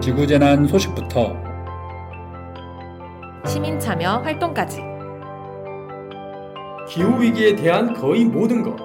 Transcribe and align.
지구재난 0.00 0.66
소식부터 0.66 1.36
시민 3.46 3.78
참여 3.78 4.18
활동까지 4.24 4.82
기후 6.88 7.20
위기에 7.20 7.54
대한 7.54 7.92
거의 7.92 8.24
모든 8.24 8.62
것 8.62 8.76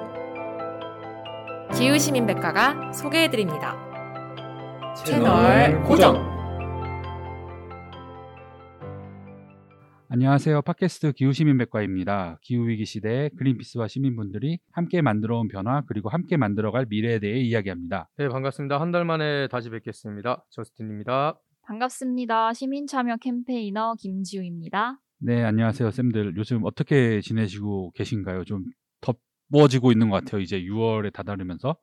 기후 1.73 1.97
시민 1.97 2.26
백과가 2.26 2.91
소개해 2.94 3.29
드립니다. 3.29 3.76
채널 5.05 5.81
고정. 5.83 6.35
안녕하세요. 10.20 10.62
팟캐스트 10.62 11.12
기후시민백과입니다. 11.12 12.40
기후위기 12.42 12.86
시대에 12.86 13.28
그린피스와 13.38 13.90
시민분들이 13.90 14.60
함께 14.72 15.02
만들어온 15.02 15.50
변화 15.50 15.82
그리고 15.88 16.08
함께 16.08 16.38
만들어갈 16.38 16.86
미래에 16.90 17.20
대해 17.20 17.41
이야기합니다. 17.41 18.08
네 18.18 18.30
반갑습니다 18.30 18.80
한 18.80 18.94
달 18.94 19.04
만에 19.04 19.50
다시 19.50 19.70
뵙겠습니다 19.70 20.46
저스틴입니다 20.52 21.38
반갑습니다. 21.64 22.54
시민 22.54 22.88
참여 22.88 23.18
캠페이너 23.18 23.96
김지우입니다. 24.00 25.02
네, 25.18 25.44
안녕하세요, 25.44 25.92
쌤들. 25.92 26.38
요즘 26.38 26.64
어떻게 26.64 27.20
지내시고 27.20 27.92
계신가요? 27.92 28.45
좀 28.45 28.64
덥워지고 29.02 29.92
있는 29.92 30.09
것 30.09 30.23
같아요. 30.23 30.40
이제 30.40 30.62
6월에 30.62 31.12
다다르면서. 31.12 31.76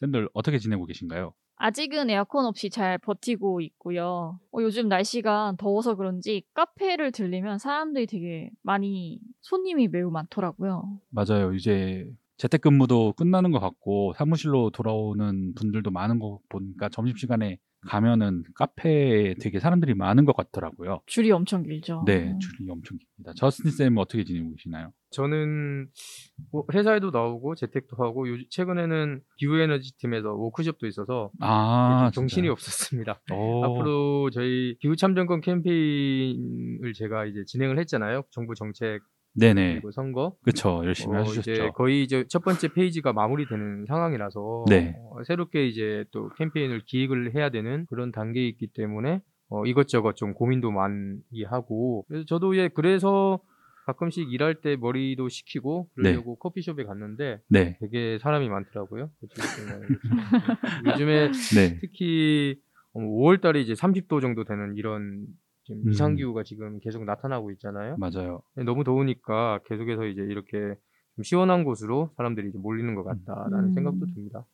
쌤들 0.00 0.28
어떻게 0.32 0.58
지내고 0.58 0.86
계신가요? 0.86 1.32
아직은 1.62 2.08
에어컨 2.08 2.46
없이 2.46 2.70
잘 2.70 2.96
버티고 2.96 3.60
있고요. 3.60 4.40
어, 4.50 4.62
요즘 4.62 4.88
날씨가 4.88 5.56
더워서 5.58 5.94
그런지 5.94 6.42
카페를 6.54 7.12
들리면 7.12 7.58
사람들이 7.58 8.06
되게 8.06 8.50
많이 8.62 9.20
손님이 9.42 9.88
매우 9.88 10.10
많더라고요. 10.10 11.00
맞아요. 11.10 11.52
이제 11.52 12.06
재택근무도 12.38 13.12
끝나는 13.12 13.50
것 13.50 13.60
같고 13.60 14.14
사무실로 14.16 14.70
돌아오는 14.70 15.52
분들도 15.54 15.90
많은 15.90 16.18
거 16.18 16.40
보니까 16.48 16.88
점심시간에 16.88 17.58
가면은 17.86 18.42
카페에 18.54 19.34
되게 19.34 19.60
사람들이 19.60 19.92
많은 19.92 20.24
것 20.24 20.34
같더라고요. 20.34 21.00
줄이 21.04 21.30
엄청 21.30 21.62
길죠. 21.62 22.04
네, 22.06 22.34
줄이 22.40 22.70
엄청 22.70 22.96
깁니다. 23.20 23.32
저스틴 23.34 23.70
쌤은 23.70 23.98
어떻게 23.98 24.24
지내고 24.24 24.50
계시나요? 24.54 24.92
저는 25.10 25.88
뭐 26.52 26.64
회사에도 26.72 27.10
나오고 27.10 27.54
재택도 27.54 27.96
하고 27.98 28.28
요, 28.30 28.36
최근에는 28.50 29.20
기후에너지 29.38 29.96
팀에서 29.98 30.32
워크숍도 30.34 30.86
있어서 30.86 31.30
아, 31.40 32.10
좀 32.12 32.22
정신이 32.22 32.42
진짜요? 32.42 32.52
없었습니다 32.52 33.20
오, 33.32 33.64
앞으로 33.64 34.30
저희 34.30 34.76
기후참정권 34.80 35.40
캠페인을 35.40 36.92
제가 36.94 37.26
이제 37.26 37.44
진행을 37.46 37.78
했잖아요 37.80 38.22
정부 38.30 38.54
정책 38.54 39.00
네네. 39.32 39.74
그리고 39.74 39.92
선거 39.92 40.36
그쵸. 40.42 40.82
열심히 40.84 41.16
어, 41.16 41.20
하셨죠. 41.20 41.40
이제 41.40 41.70
거의 41.76 42.02
이제 42.02 42.24
첫 42.28 42.42
번째 42.42 42.66
페이지가 42.72 43.12
마무리되는 43.12 43.86
상황이라서 43.86 44.64
네. 44.68 44.96
어, 44.98 45.22
새롭게 45.24 45.68
이제 45.68 46.04
또 46.10 46.30
캠페인을 46.30 46.82
기획을 46.84 47.34
해야 47.36 47.48
되는 47.48 47.86
그런 47.88 48.10
단계에 48.10 48.46
있기 48.48 48.68
때문에 48.74 49.20
어, 49.50 49.66
이것저것 49.66 50.14
좀 50.16 50.32
고민도 50.32 50.70
많이 50.70 51.44
하고 51.46 52.04
그래서 52.08 52.24
저도 52.24 52.56
예 52.56 52.68
그래서 52.68 53.40
가끔씩 53.86 54.32
일할 54.32 54.60
때 54.60 54.76
머리도 54.76 55.28
식히고 55.28 55.88
그러려고 55.94 56.36
커피숍에 56.36 56.84
갔는데 56.84 57.40
네. 57.48 57.76
되게 57.80 58.18
사람이 58.20 58.48
많더라고요. 58.48 59.10
요즘에 60.86 61.30
네. 61.54 61.78
특히 61.80 62.60
5월 62.92 63.40
달에 63.40 63.60
이제 63.60 63.74
30도 63.74 64.20
정도 64.20 64.44
되는 64.44 64.76
이런 64.76 65.26
지금 65.64 65.82
음. 65.86 65.90
이상 65.90 66.14
기후가 66.14 66.44
지금 66.44 66.78
계속 66.80 67.04
나타나고 67.04 67.50
있잖아요. 67.52 67.96
맞아요. 67.98 68.42
너무 68.64 68.84
더우니까 68.84 69.60
계속해서 69.66 70.06
이제 70.06 70.22
이렇게 70.22 70.74
좀 71.16 71.24
시원한 71.24 71.64
곳으로 71.64 72.10
사람들이 72.16 72.48
이제 72.48 72.58
몰리는 72.58 72.94
것 72.94 73.02
같다라는 73.02 73.70
음. 73.70 73.72
생각도 73.72 74.06
듭니다. 74.06 74.44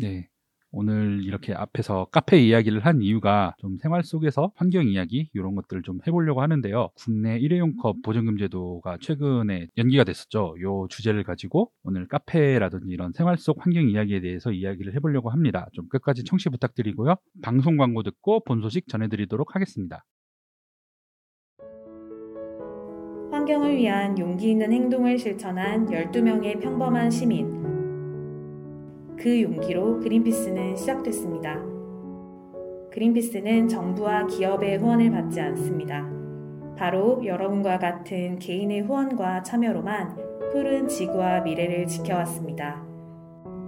네. 0.00 0.28
오늘 0.76 1.22
이렇게 1.22 1.54
앞에서 1.54 2.06
카페 2.10 2.38
이야기를 2.38 2.84
한 2.84 3.00
이유가 3.00 3.54
좀 3.58 3.78
생활 3.78 4.02
속에서 4.02 4.50
환경 4.56 4.88
이야기 4.88 5.30
이런 5.32 5.54
것들을 5.54 5.82
좀 5.82 6.00
해보려고 6.06 6.42
하는데요. 6.42 6.90
국내 6.96 7.38
일회용 7.38 7.76
컵 7.76 8.02
보증금 8.02 8.36
제도가 8.36 8.98
최근에 9.00 9.68
연기가 9.78 10.02
됐었죠. 10.02 10.56
요 10.62 10.86
주제를 10.90 11.22
가지고 11.22 11.70
오늘 11.84 12.08
카페라든지 12.08 12.90
이런 12.90 13.12
생활 13.12 13.38
속 13.38 13.64
환경 13.64 13.88
이야기에 13.88 14.20
대해서 14.20 14.50
이야기를 14.50 14.94
해보려고 14.96 15.30
합니다. 15.30 15.68
좀 15.72 15.88
끝까지 15.88 16.24
청취 16.24 16.48
부탁드리고요. 16.48 17.14
방송 17.40 17.76
광고 17.76 18.02
듣고 18.02 18.40
본 18.40 18.60
소식 18.60 18.88
전해드리도록 18.88 19.54
하겠습니다. 19.54 20.04
환경을 23.30 23.76
위한 23.76 24.18
용기 24.18 24.50
있는 24.50 24.72
행동을 24.72 25.18
실천한 25.18 25.86
12명의 25.86 26.60
평범한 26.60 27.10
시민. 27.10 27.63
그 29.16 29.42
용기로 29.42 30.00
그린피스는 30.00 30.76
시작됐습니다. 30.76 31.62
그린피스는 32.92 33.68
정부와 33.68 34.26
기업의 34.26 34.78
후원을 34.78 35.10
받지 35.10 35.40
않습니다. 35.40 36.08
바로 36.76 37.24
여러분과 37.24 37.78
같은 37.78 38.38
개인의 38.38 38.82
후원과 38.82 39.42
참여로만 39.42 40.16
푸른 40.52 40.86
지구와 40.86 41.40
미래를 41.40 41.86
지켜왔습니다. 41.86 42.82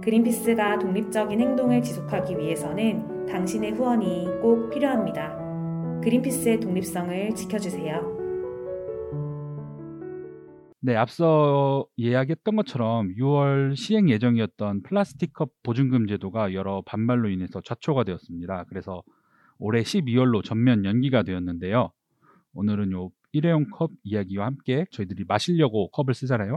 그린피스가 0.01 0.79
독립적인 0.79 1.39
행동을 1.39 1.81
지속하기 1.81 2.37
위해서는 2.37 3.25
당신의 3.25 3.71
후원이 3.71 4.39
꼭 4.41 4.69
필요합니다. 4.69 5.37
그린피스의 6.01 6.59
독립성을 6.61 7.35
지켜주세요. 7.35 8.16
네, 10.87 10.95
앞서 10.95 11.85
이야기했던 11.97 12.55
것처럼 12.55 13.13
6월 13.15 13.75
시행 13.75 14.09
예정이었던 14.09 14.83
플라스틱 14.83 15.33
컵 15.33 15.51
보증금 15.61 16.07
제도가 16.07 16.53
여러 16.53 16.81
반발로 16.85 17.29
인해서 17.29 17.59
좌초가 17.59 18.05
되었습니다. 18.05 18.63
그래서 18.69 19.03
올해 19.59 19.81
12월로 19.81 20.41
전면 20.45 20.85
연기가 20.85 21.23
되었는데요. 21.23 21.91
오늘은 22.53 22.93
요 22.93 23.09
일회용 23.33 23.69
컵 23.69 23.91
이야기와 24.03 24.45
함께 24.45 24.85
저희들이 24.91 25.25
마시려고 25.27 25.89
컵을 25.89 26.13
쓰잖아요. 26.13 26.53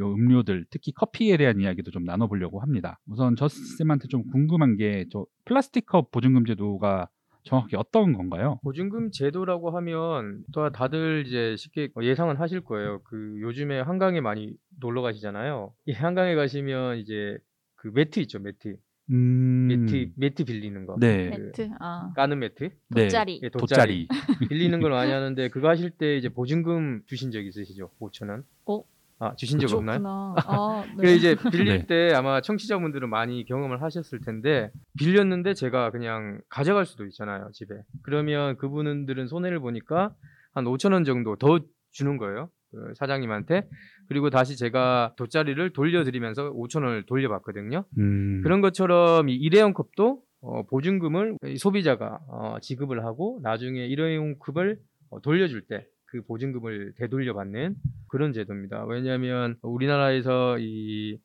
요 0.00 0.12
음료들, 0.12 0.66
특히 0.70 0.90
커피에 0.90 1.36
대한 1.36 1.60
이야기도 1.60 1.92
좀 1.92 2.02
나눠보려고 2.02 2.58
합니다. 2.58 2.98
우선 3.06 3.36
저스쌤한테 3.36 4.08
좀 4.08 4.24
궁금한 4.32 4.76
게 4.76 5.04
저 5.12 5.24
플라스틱 5.44 5.86
컵 5.86 6.10
보증금 6.10 6.44
제도가 6.46 7.08
정확히 7.48 7.76
어떤 7.76 8.12
건가요? 8.12 8.60
보증금 8.62 9.10
제도라고 9.10 9.70
하면 9.70 10.44
또 10.52 10.70
다들 10.70 11.24
이제 11.26 11.56
쉽게 11.56 11.88
예상은 12.02 12.36
하실 12.36 12.60
거예요. 12.60 13.00
그 13.04 13.38
요즘에 13.40 13.80
한강에 13.80 14.20
많이 14.20 14.54
놀러 14.78 15.00
가시잖아요. 15.02 15.72
이 15.86 15.92
한강에 15.92 16.34
가시면 16.34 16.98
이제 16.98 17.38
그 17.76 17.88
매트 17.88 18.20
있죠, 18.20 18.38
매트. 18.38 18.76
음, 19.10 19.68
매트 19.68 20.12
매트 20.16 20.44
빌리는 20.44 20.84
거. 20.84 20.96
네, 21.00 21.30
그 21.30 21.36
매트, 21.36 21.70
아, 21.80 22.12
까는 22.14 22.38
매트. 22.40 22.70
네, 22.88 23.04
돗자리. 23.08 23.40
예, 23.42 23.48
돗자리. 23.48 24.08
빌리는 24.50 24.80
걸 24.80 24.90
많이 24.90 25.10
하는데 25.10 25.48
그거 25.48 25.68
하실 25.68 25.90
때 25.90 26.18
이제 26.18 26.28
보증금 26.28 27.00
주신 27.06 27.30
적 27.30 27.40
있으시죠? 27.40 27.90
5천 27.98 28.28
원. 28.28 28.44
어? 28.66 28.82
아 29.20 29.34
주신 29.34 29.58
적. 29.58 29.76
없나요? 29.76 30.00
아, 30.46 30.84
네. 30.96 31.02
그 31.02 31.10
이제 31.10 31.36
빌릴 31.50 31.78
네. 31.80 31.86
때 31.86 32.14
아마 32.14 32.40
청취자분들은 32.40 33.10
많이 33.10 33.44
경험을 33.44 33.82
하셨을 33.82 34.20
텐데 34.20 34.70
빌렸는데 34.98 35.54
제가 35.54 35.90
그냥 35.90 36.40
가져갈 36.48 36.86
수도 36.86 37.04
있잖아요 37.06 37.48
집에. 37.52 37.74
그러면 38.02 38.56
그분들은 38.58 39.26
손해를 39.26 39.58
보니까 39.60 40.14
한 40.54 40.64
5천 40.64 40.92
원 40.92 41.04
정도 41.04 41.36
더 41.36 41.58
주는 41.90 42.16
거예요. 42.16 42.48
그 42.70 42.92
사장님한테 42.96 43.66
그리고 44.08 44.30
다시 44.30 44.56
제가 44.56 45.14
돗자리를 45.16 45.72
돌려드리면서 45.72 46.52
5천 46.52 46.84
원을 46.84 47.06
돌려받거든요. 47.06 47.84
음, 47.98 48.42
그런 48.42 48.60
것처럼 48.60 49.28
이 49.28 49.34
일회용 49.34 49.72
컵도 49.72 50.22
어, 50.40 50.62
보증금을 50.66 51.38
이 51.46 51.56
소비자가 51.56 52.20
어, 52.28 52.56
지급을 52.60 53.04
하고 53.04 53.40
나중에 53.42 53.86
일회용 53.86 54.38
컵을 54.38 54.78
어, 55.10 55.20
돌려줄 55.20 55.62
때 55.66 55.86
그 56.08 56.22
보증금을 56.22 56.94
되돌려 56.96 57.34
받는 57.34 57.76
그런 58.08 58.32
제도입니다. 58.32 58.84
왜냐하면 58.86 59.56
우리나라에서 59.62 60.58
이 60.58 61.18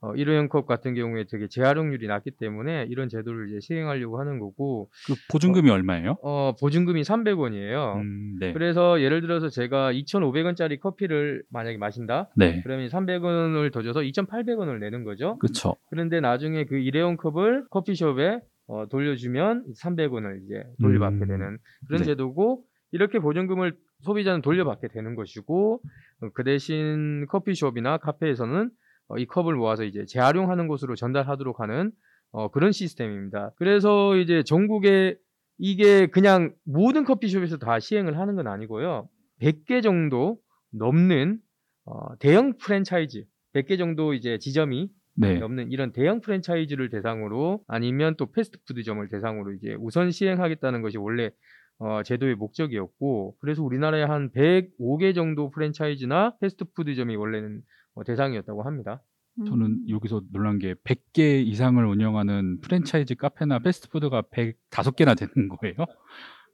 어, 0.00 0.14
일회용 0.14 0.48
컵 0.48 0.66
같은 0.66 0.94
경우에 0.94 1.24
되게 1.28 1.48
재활용률이 1.48 2.06
낮기 2.06 2.30
때문에 2.38 2.86
이런 2.88 3.08
제도를 3.08 3.48
이제 3.48 3.58
시행하려고 3.60 4.20
하는 4.20 4.38
거고 4.38 4.90
그 5.06 5.14
보증금이 5.32 5.68
얼마예요? 5.70 6.18
어, 6.22 6.54
보증금이 6.60 7.02
300원이에요. 7.02 7.96
음, 7.96 8.36
네, 8.38 8.52
그래서 8.52 9.00
예를 9.00 9.20
들어서 9.20 9.48
제가 9.48 9.92
2,500원짜리 9.92 10.78
커피를 10.78 11.42
만약에 11.50 11.78
마신다. 11.78 12.30
네, 12.36 12.60
그러면 12.62 12.88
300원을 12.88 13.72
더 13.72 13.82
줘서 13.82 14.00
2,800원을 14.02 14.78
내는 14.78 15.02
거죠. 15.02 15.36
그쵸. 15.40 15.74
그런데 15.90 16.20
나중에 16.20 16.64
그 16.64 16.76
일회용 16.76 17.16
컵을 17.16 17.66
커피숍에 17.70 18.38
어, 18.68 18.86
돌려주면 18.88 19.64
300원을 19.82 20.44
이제 20.44 20.62
돌려받게 20.80 21.24
음, 21.24 21.26
되는 21.26 21.58
그런 21.88 22.02
네. 22.02 22.04
제도고 22.04 22.62
이렇게 22.92 23.18
보증금을 23.18 23.74
소비자는 24.02 24.42
돌려받게 24.42 24.88
되는 24.88 25.14
것이고 25.14 25.80
어, 26.20 26.28
그 26.34 26.44
대신 26.44 27.26
커피숍이나 27.28 27.98
카페에서는 27.98 28.70
어, 29.08 29.18
이 29.18 29.26
컵을 29.26 29.54
모아서 29.54 29.84
이제 29.84 30.04
재활용하는 30.06 30.68
곳으로 30.68 30.94
전달하도록 30.94 31.60
하는 31.60 31.92
어, 32.30 32.50
그런 32.50 32.72
시스템입니다. 32.72 33.52
그래서 33.56 34.16
이제 34.16 34.42
전국에 34.42 35.16
이게 35.58 36.06
그냥 36.06 36.54
모든 36.64 37.04
커피숍에서 37.04 37.58
다 37.58 37.80
시행을 37.80 38.18
하는 38.18 38.36
건 38.36 38.46
아니고요. 38.46 39.08
100개 39.40 39.82
정도 39.82 40.38
넘는 40.72 41.38
어, 41.84 42.16
대형 42.18 42.56
프랜차이즈 42.58 43.24
100개 43.54 43.78
정도 43.78 44.14
이제 44.14 44.38
지점이 44.38 44.90
네. 45.20 45.38
넘는 45.38 45.72
이런 45.72 45.92
대형 45.92 46.20
프랜차이즈를 46.20 46.90
대상으로 46.90 47.64
아니면 47.66 48.14
또 48.16 48.30
패스트푸드점을 48.30 49.08
대상으로 49.08 49.52
이제 49.54 49.74
우선 49.80 50.12
시행하겠다는 50.12 50.80
것이 50.80 50.96
원래 50.96 51.30
어, 51.78 52.02
제도의 52.02 52.34
목적이었고 52.34 53.36
그래서 53.40 53.62
우리나라에 53.62 54.02
한 54.02 54.30
105개 54.32 55.14
정도 55.14 55.50
프랜차이즈나 55.50 56.36
패스트푸드점이 56.40 57.16
원래는 57.16 57.62
어, 57.94 58.04
대상이었다고 58.04 58.62
합니다. 58.62 59.02
저는 59.46 59.66
음. 59.66 59.84
여기서 59.88 60.22
놀란 60.32 60.58
게 60.58 60.74
100개 60.74 61.46
이상을 61.46 61.84
운영하는 61.84 62.60
프랜차이즈 62.60 63.14
카페나 63.14 63.60
패스트푸드가 63.60 64.22
105개나 64.22 65.16
되는 65.16 65.48
거예요. 65.48 65.74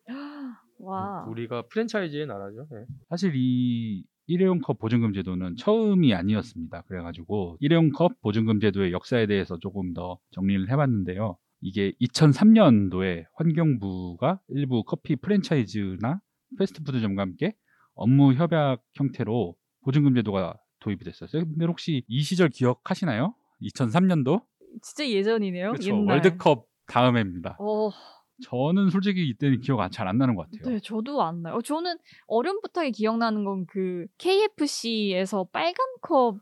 와. 0.80 1.24
우리가 1.28 1.62
프랜차이즈의 1.68 2.26
나라죠. 2.26 2.68
예. 2.74 2.84
사실 3.08 3.32
이 3.34 4.04
일회용 4.26 4.60
컵 4.60 4.78
보증금 4.78 5.14
제도는 5.14 5.56
처음이 5.56 6.14
아니었습니다. 6.14 6.82
그래가지고 6.82 7.56
일회용 7.60 7.90
컵 7.90 8.20
보증금 8.20 8.60
제도의 8.60 8.92
역사에 8.92 9.26
대해서 9.26 9.58
조금 9.58 9.94
더 9.94 10.18
정리를 10.32 10.70
해봤는데요. 10.70 11.38
이게 11.64 11.92
2003년도에 12.02 13.24
환경부가 13.36 14.38
일부 14.48 14.84
커피 14.84 15.16
프랜차이즈나 15.16 16.20
패스트푸드점과 16.58 17.22
함께 17.22 17.54
업무 17.94 18.34
협약 18.34 18.82
형태로 18.92 19.56
보증금 19.82 20.14
제도가 20.14 20.58
도입이 20.80 21.02
됐었어요. 21.04 21.44
근데 21.46 21.64
혹시 21.64 22.04
이 22.06 22.20
시절 22.22 22.50
기억하시나요? 22.50 23.34
2003년도? 23.62 24.42
진짜 24.82 25.08
예전이네요. 25.08 25.70
그렇죠. 25.72 25.88
옛날. 25.96 26.16
월드컵 26.16 26.66
다음 26.86 27.16
해입니다. 27.16 27.56
어, 27.58 27.88
저는 28.42 28.90
솔직히 28.90 29.26
이때는 29.28 29.62
기억 29.62 29.90
잘 29.90 30.06
안 30.06 30.18
나는 30.18 30.34
것 30.34 30.50
같아요. 30.50 30.74
네, 30.74 30.80
저도 30.82 31.22
안 31.22 31.40
나요. 31.40 31.54
어, 31.54 31.62
저는 31.62 31.96
어렴풋하게 32.26 32.90
기억나는 32.90 33.44
건 33.44 33.64
그 33.66 34.06
KFC에서 34.18 35.44
빨간 35.50 35.76
컵 36.02 36.36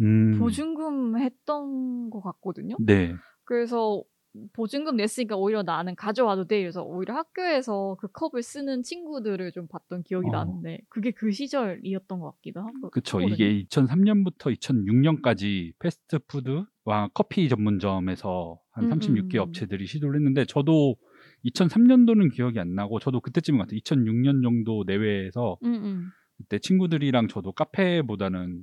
음, 0.00 0.38
보증금 0.38 1.18
했던 1.18 2.10
것 2.10 2.20
같거든요. 2.20 2.76
네. 2.78 3.12
그래서 3.44 4.04
보증금 4.52 4.96
냈으니까 4.96 5.36
오히려 5.36 5.62
나는 5.62 5.94
가져와도 5.94 6.46
돼. 6.46 6.60
그래서 6.60 6.82
오히려 6.82 7.14
학교에서 7.14 7.96
그 8.00 8.08
컵을 8.08 8.42
쓰는 8.42 8.82
친구들을 8.82 9.52
좀 9.52 9.66
봤던 9.68 10.04
기억이 10.04 10.28
어. 10.28 10.32
나는데 10.32 10.80
그게 10.88 11.10
그 11.10 11.30
시절이었던 11.30 12.18
것 12.18 12.32
같기도 12.36 12.60
하고. 12.60 12.90
그쵸. 12.90 13.18
하거든요. 13.18 13.34
이게 13.34 13.64
2003년부터 13.64 14.56
2006년까지 14.56 15.72
패스트푸드와 15.78 17.10
커피 17.14 17.48
전문점에서 17.48 18.58
한 18.70 18.84
음, 18.84 18.90
36개 18.90 19.34
음. 19.36 19.40
업체들이 19.40 19.86
시도를 19.86 20.16
했는데 20.16 20.44
저도 20.46 20.96
2003년도는 21.44 22.32
기억이 22.32 22.58
안 22.58 22.74
나고 22.74 23.00
저도 23.00 23.20
그때쯤인 23.20 23.58
것 23.58 23.64
같아요. 23.64 23.80
2006년 23.80 24.42
정도 24.42 24.84
내외에서 24.86 25.58
음, 25.64 25.74
음. 25.74 26.10
그때 26.38 26.58
친구들이랑 26.58 27.28
저도 27.28 27.52
카페보다는 27.52 28.62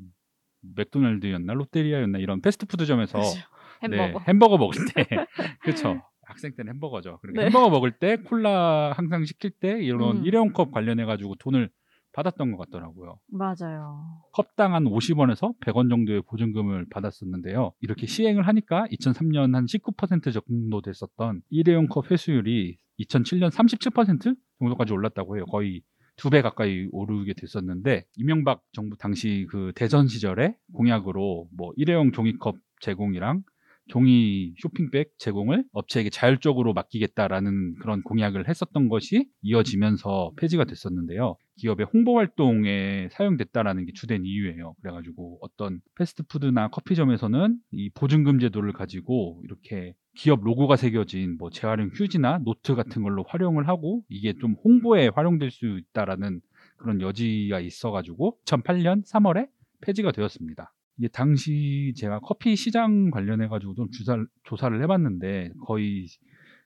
맥도날드였나 0.76 1.54
롯데리아였나 1.54 2.20
이런 2.20 2.42
패스트푸드점에서 2.42 3.20
그죠. 3.20 3.40
햄버거. 3.84 4.20
네, 4.20 4.26
햄버거 4.28 4.58
먹을 4.58 4.76
때 4.94 5.06
그렇죠. 5.62 6.02
학생 6.24 6.54
때는 6.56 6.74
햄버거죠. 6.74 7.20
그리고 7.22 7.40
네. 7.40 7.46
햄버거 7.46 7.70
먹을 7.70 7.92
때 7.92 8.18
콜라 8.18 8.94
항상 8.96 9.26
시킬 9.26 9.52
때 9.52 9.82
이런 9.82 10.18
음. 10.18 10.26
일회용 10.26 10.54
컵 10.54 10.72
관련해 10.72 11.06
가지고 11.06 11.36
돈을 11.36 11.70
받았던 12.14 12.52
것 12.56 12.70
같더라고요. 12.70 13.20
맞아요. 13.32 14.04
컵당 14.34 14.74
한 14.74 14.84
50원에서 14.86 15.58
100원 15.60 15.90
정도의 15.90 16.22
보증금을 16.24 16.88
받았었는데요. 16.90 17.74
이렇게 17.82 18.08
시행을 18.08 18.48
하니까 18.48 18.86
2003년 18.92 19.54
한 19.54 19.66
19% 19.66 20.34
정도 20.34 20.82
됐었던 20.82 21.42
일회용 21.50 21.88
컵 21.88 22.12
회수율이 22.12 22.78
2007년 23.00 23.50
37% 23.52 24.36
정도까지 24.60 24.94
올랐다고 24.94 25.38
해요. 25.38 25.46
거의 25.46 25.82
두 26.18 26.30
배 26.30 26.42
가까이 26.42 26.88
오르게 26.92 27.34
됐었는데 27.34 28.04
이명박 28.18 28.62
정부 28.74 28.98
당시 28.98 29.48
그 29.50 29.72
대선 29.74 30.08
시절에 30.08 30.56
공약으로 30.74 31.48
뭐 31.56 31.72
일회용 31.78 32.12
종이컵 32.12 32.58
제공이랑 32.82 33.44
종이 33.90 34.54
쇼핑백 34.60 35.14
제공을 35.18 35.66
업체에게 35.72 36.10
자율적으로 36.10 36.74
맡기겠다라는 36.74 37.76
그런 37.80 38.02
공약을 38.04 38.48
했었던 38.48 38.88
것이 38.88 39.28
이어지면서 39.42 40.32
폐지가 40.38 40.64
됐었는데요. 40.64 41.36
기업의 41.58 41.88
홍보 41.92 42.18
활동에 42.18 43.10
사용됐다라는 43.12 43.86
게 43.86 43.92
주된 43.94 44.24
이유예요. 44.24 44.76
그래가지고 44.82 45.40
어떤 45.42 45.82
패스트푸드나 45.98 46.70
커피점에서는 46.70 47.58
이 47.72 47.90
보증금 47.90 48.40
제도를 48.40 48.72
가지고 48.72 49.42
이렇게 49.44 49.94
기업 50.16 50.42
로고가 50.44 50.76
새겨진 50.76 51.38
뭐 51.38 51.50
재활용 51.50 51.90
휴지나 51.94 52.40
노트 52.40 52.76
같은 52.76 53.04
걸로 53.04 53.24
활용을 53.28 53.68
하고 53.68 54.04
이게 54.08 54.34
좀 54.40 54.56
홍보에 54.64 55.10
활용될 55.10 55.52
수 55.52 55.80
있다라는 55.80 56.42
그런 56.78 57.02
여지가 57.02 57.60
있어가지고 57.60 58.38
2008년 58.46 59.06
3월에 59.06 59.50
폐지가 59.82 60.12
되었습니다. 60.12 60.74
이게 61.00 61.08
당시 61.08 61.94
제가 61.96 62.20
커피 62.20 62.56
시장 62.58 63.10
관련해 63.10 63.48
가지고 63.48 63.74
좀 63.74 63.90
주사를, 63.92 64.28
조사를 64.44 64.82
해봤는데 64.84 65.52
거의 65.66 66.08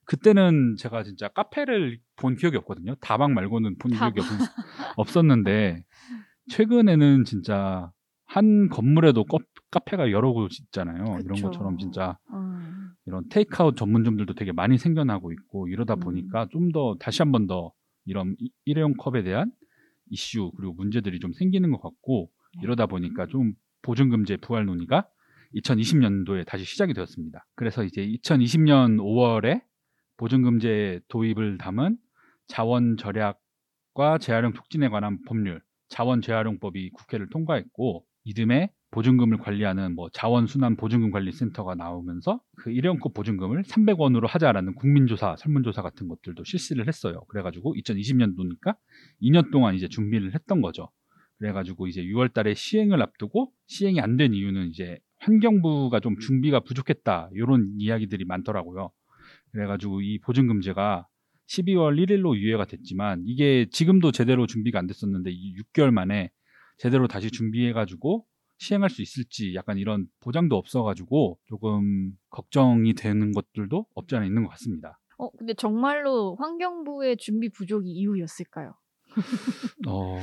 그때는 0.05 0.75
제가 0.77 1.03
진짜 1.03 1.27
카페를 1.29 1.99
본 2.17 2.35
기억이 2.35 2.57
없거든요. 2.57 2.95
다방 2.95 3.33
말고는 3.35 3.77
본 3.77 3.91
기억이 3.91 4.19
없, 4.19 4.25
없었는데 4.97 5.85
최근에는 6.49 7.23
진짜 7.25 7.91
한 8.25 8.67
건물에도 8.69 9.23
컵- 9.25 9.43
카페가 9.71 10.11
여러 10.11 10.31
곳 10.33 10.51
있잖아요. 10.59 11.03
이런 11.23 11.35
그쵸. 11.35 11.51
것처럼 11.51 11.77
진짜 11.77 12.17
음. 12.33 12.89
이런 13.05 13.23
테이크아웃 13.29 13.77
전문점들도 13.77 14.33
되게 14.33 14.51
많이 14.51 14.77
생겨나고 14.77 15.31
있고 15.31 15.67
이러다 15.67 15.95
음. 15.95 15.99
보니까 15.99 16.47
좀더 16.51 16.95
다시 16.99 17.21
한 17.21 17.31
번 17.31 17.47
더 17.47 17.71
이런 18.05 18.35
이- 18.39 18.51
일회용 18.65 18.93
컵에 18.97 19.23
대한 19.23 19.51
이슈 20.09 20.51
그리고 20.57 20.73
문제들이 20.73 21.19
좀 21.19 21.31
생기는 21.33 21.71
것 21.71 21.81
같고 21.81 22.29
이러다 22.61 22.87
보니까 22.87 23.27
좀 23.27 23.53
보증금제 23.83 24.37
부활 24.37 24.65
논의가 24.65 25.07
2020년도에 25.55 26.45
다시 26.45 26.65
시작이 26.65 26.93
되었습니다. 26.93 27.45
그래서 27.55 27.83
이제 27.83 28.05
2020년 28.05 28.97
5월에 28.97 29.61
보증금제 30.17 31.01
도입을 31.09 31.57
담은 31.57 31.97
자원 32.47 32.97
절약과 32.97 34.17
재활용 34.19 34.53
촉진에 34.53 34.89
관한 34.89 35.19
법률 35.25 35.61
자원 35.89 36.21
재활용법이 36.21 36.89
국회를 36.91 37.29
통과했고 37.29 38.05
이듬해 38.23 38.71
보증금을 38.91 39.39
관리하는 39.39 39.95
뭐 39.95 40.09
자원순환 40.13 40.75
보증금 40.75 41.11
관리 41.11 41.31
센터가 41.31 41.75
나오면서 41.75 42.39
그 42.57 42.71
일회용컵 42.71 43.13
보증금을 43.13 43.63
300원으로 43.63 44.27
하자라는 44.27 44.75
국민조사 44.75 45.35
설문조사 45.37 45.81
같은 45.81 46.07
것들도 46.07 46.43
실시를 46.43 46.87
했어요. 46.87 47.21
그래가지고 47.27 47.75
2020년도니까 47.75 48.75
2년 49.21 49.51
동안 49.51 49.73
이제 49.73 49.87
준비를 49.87 50.35
했던 50.35 50.61
거죠. 50.61 50.89
그래가지고 51.39 51.87
이제 51.87 52.01
6월달에 52.03 52.55
시행을 52.55 53.01
앞두고 53.01 53.51
시행이 53.67 53.99
안 53.99 54.17
된 54.17 54.33
이유는 54.33 54.69
이제 54.69 54.99
환경부가 55.19 55.99
좀 55.99 56.17
준비가 56.19 56.59
부족했다 56.59 57.29
이런 57.33 57.73
이야기들이 57.77 58.25
많더라고요. 58.25 58.91
그래가지고 59.51 60.01
이 60.01 60.19
보증금제가 60.19 61.07
12월 61.47 61.99
1일로 62.05 62.35
유예가 62.37 62.65
됐지만 62.65 63.23
이게 63.25 63.67
지금도 63.71 64.11
제대로 64.11 64.47
준비가 64.47 64.79
안 64.79 64.87
됐었는데 64.87 65.31
이 65.31 65.55
6개월 65.57 65.91
만에 65.91 66.29
제대로 66.77 67.07
다시 67.07 67.29
준비해가지고 67.31 68.25
시행할 68.57 68.89
수 68.89 69.01
있을지 69.01 69.53
약간 69.55 69.77
이런 69.77 70.07
보장도 70.21 70.55
없어가지고 70.55 71.37
조금 71.47 72.11
걱정이 72.29 72.93
되는 72.93 73.31
것들도 73.31 73.85
없지 73.93 74.15
않아 74.15 74.25
있는 74.25 74.43
것 74.43 74.49
같습니다. 74.51 74.99
어, 75.17 75.29
근데 75.31 75.53
정말로 75.53 76.35
환경부의 76.37 77.17
준비 77.17 77.49
부족이 77.49 77.89
이유였을까요? 77.89 78.73
어, 79.87 80.19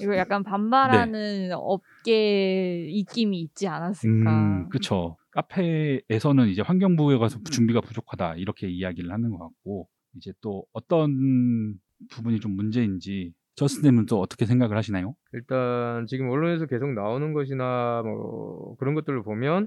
이거 0.00 0.16
약간 0.16 0.42
반발하는 0.42 1.52
업계 1.52 2.86
입김이 2.88 3.40
있지 3.40 3.68
않았을까? 3.68 4.30
음, 4.30 4.68
그렇죠. 4.68 5.16
카페에서는 5.32 6.48
이제 6.48 6.62
환경부에 6.62 7.18
가서 7.18 7.38
준비가 7.50 7.80
부족하다 7.80 8.36
이렇게 8.36 8.68
이야기를 8.68 9.10
하는 9.12 9.30
것 9.30 9.38
같고 9.38 9.88
이제 10.16 10.32
또 10.40 10.64
어떤 10.72 11.74
부분이 12.10 12.40
좀 12.40 12.52
문제인지 12.52 13.32
저스님은 13.56 14.06
또 14.06 14.20
어떻게 14.20 14.46
생각을 14.46 14.76
하시나요? 14.76 15.14
일단 15.32 16.06
지금 16.06 16.28
언론에서 16.28 16.66
계속 16.66 16.92
나오는 16.92 17.32
것이나 17.32 18.02
뭐 18.04 18.76
그런 18.76 18.94
것들을 18.94 19.22
보면 19.22 19.66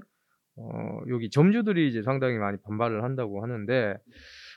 어, 0.56 1.00
여기 1.08 1.30
점주들이 1.30 1.88
이제 1.88 2.02
상당히 2.02 2.36
많이 2.36 2.58
반발을 2.62 3.02
한다고 3.04 3.42
하는데 3.42 3.94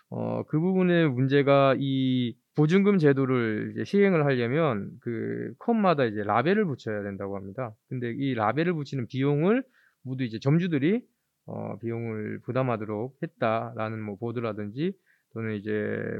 어, 0.09 0.43
그 0.47 0.59
부분의 0.59 1.09
문제가 1.09 1.75
이 1.79 2.35
보증금 2.55 2.97
제도를 2.97 3.71
이제 3.73 3.85
시행을 3.85 4.25
하려면 4.25 4.91
그 5.01 5.53
컵마다 5.59 6.05
이제 6.05 6.23
라벨을 6.23 6.65
붙여야 6.65 7.03
된다고 7.03 7.35
합니다. 7.35 7.73
근데 7.87 8.11
이 8.11 8.33
라벨을 8.33 8.73
붙이는 8.73 9.07
비용을 9.07 9.63
모두 10.03 10.23
이제 10.23 10.39
점주들이 10.39 11.01
어, 11.45 11.77
비용을 11.79 12.39
부담하도록 12.43 13.17
했다라는 13.23 14.01
뭐 14.01 14.15
보도라든지 14.17 14.93
또는 15.33 15.55
이제 15.55 15.71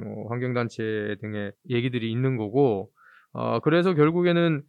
뭐 0.03 0.29
환경단체 0.29 1.17
등의 1.19 1.51
얘기들이 1.69 2.11
있는 2.11 2.37
거고 2.37 2.91
어, 3.33 3.59
그래서 3.59 3.93
결국에는 3.93 4.63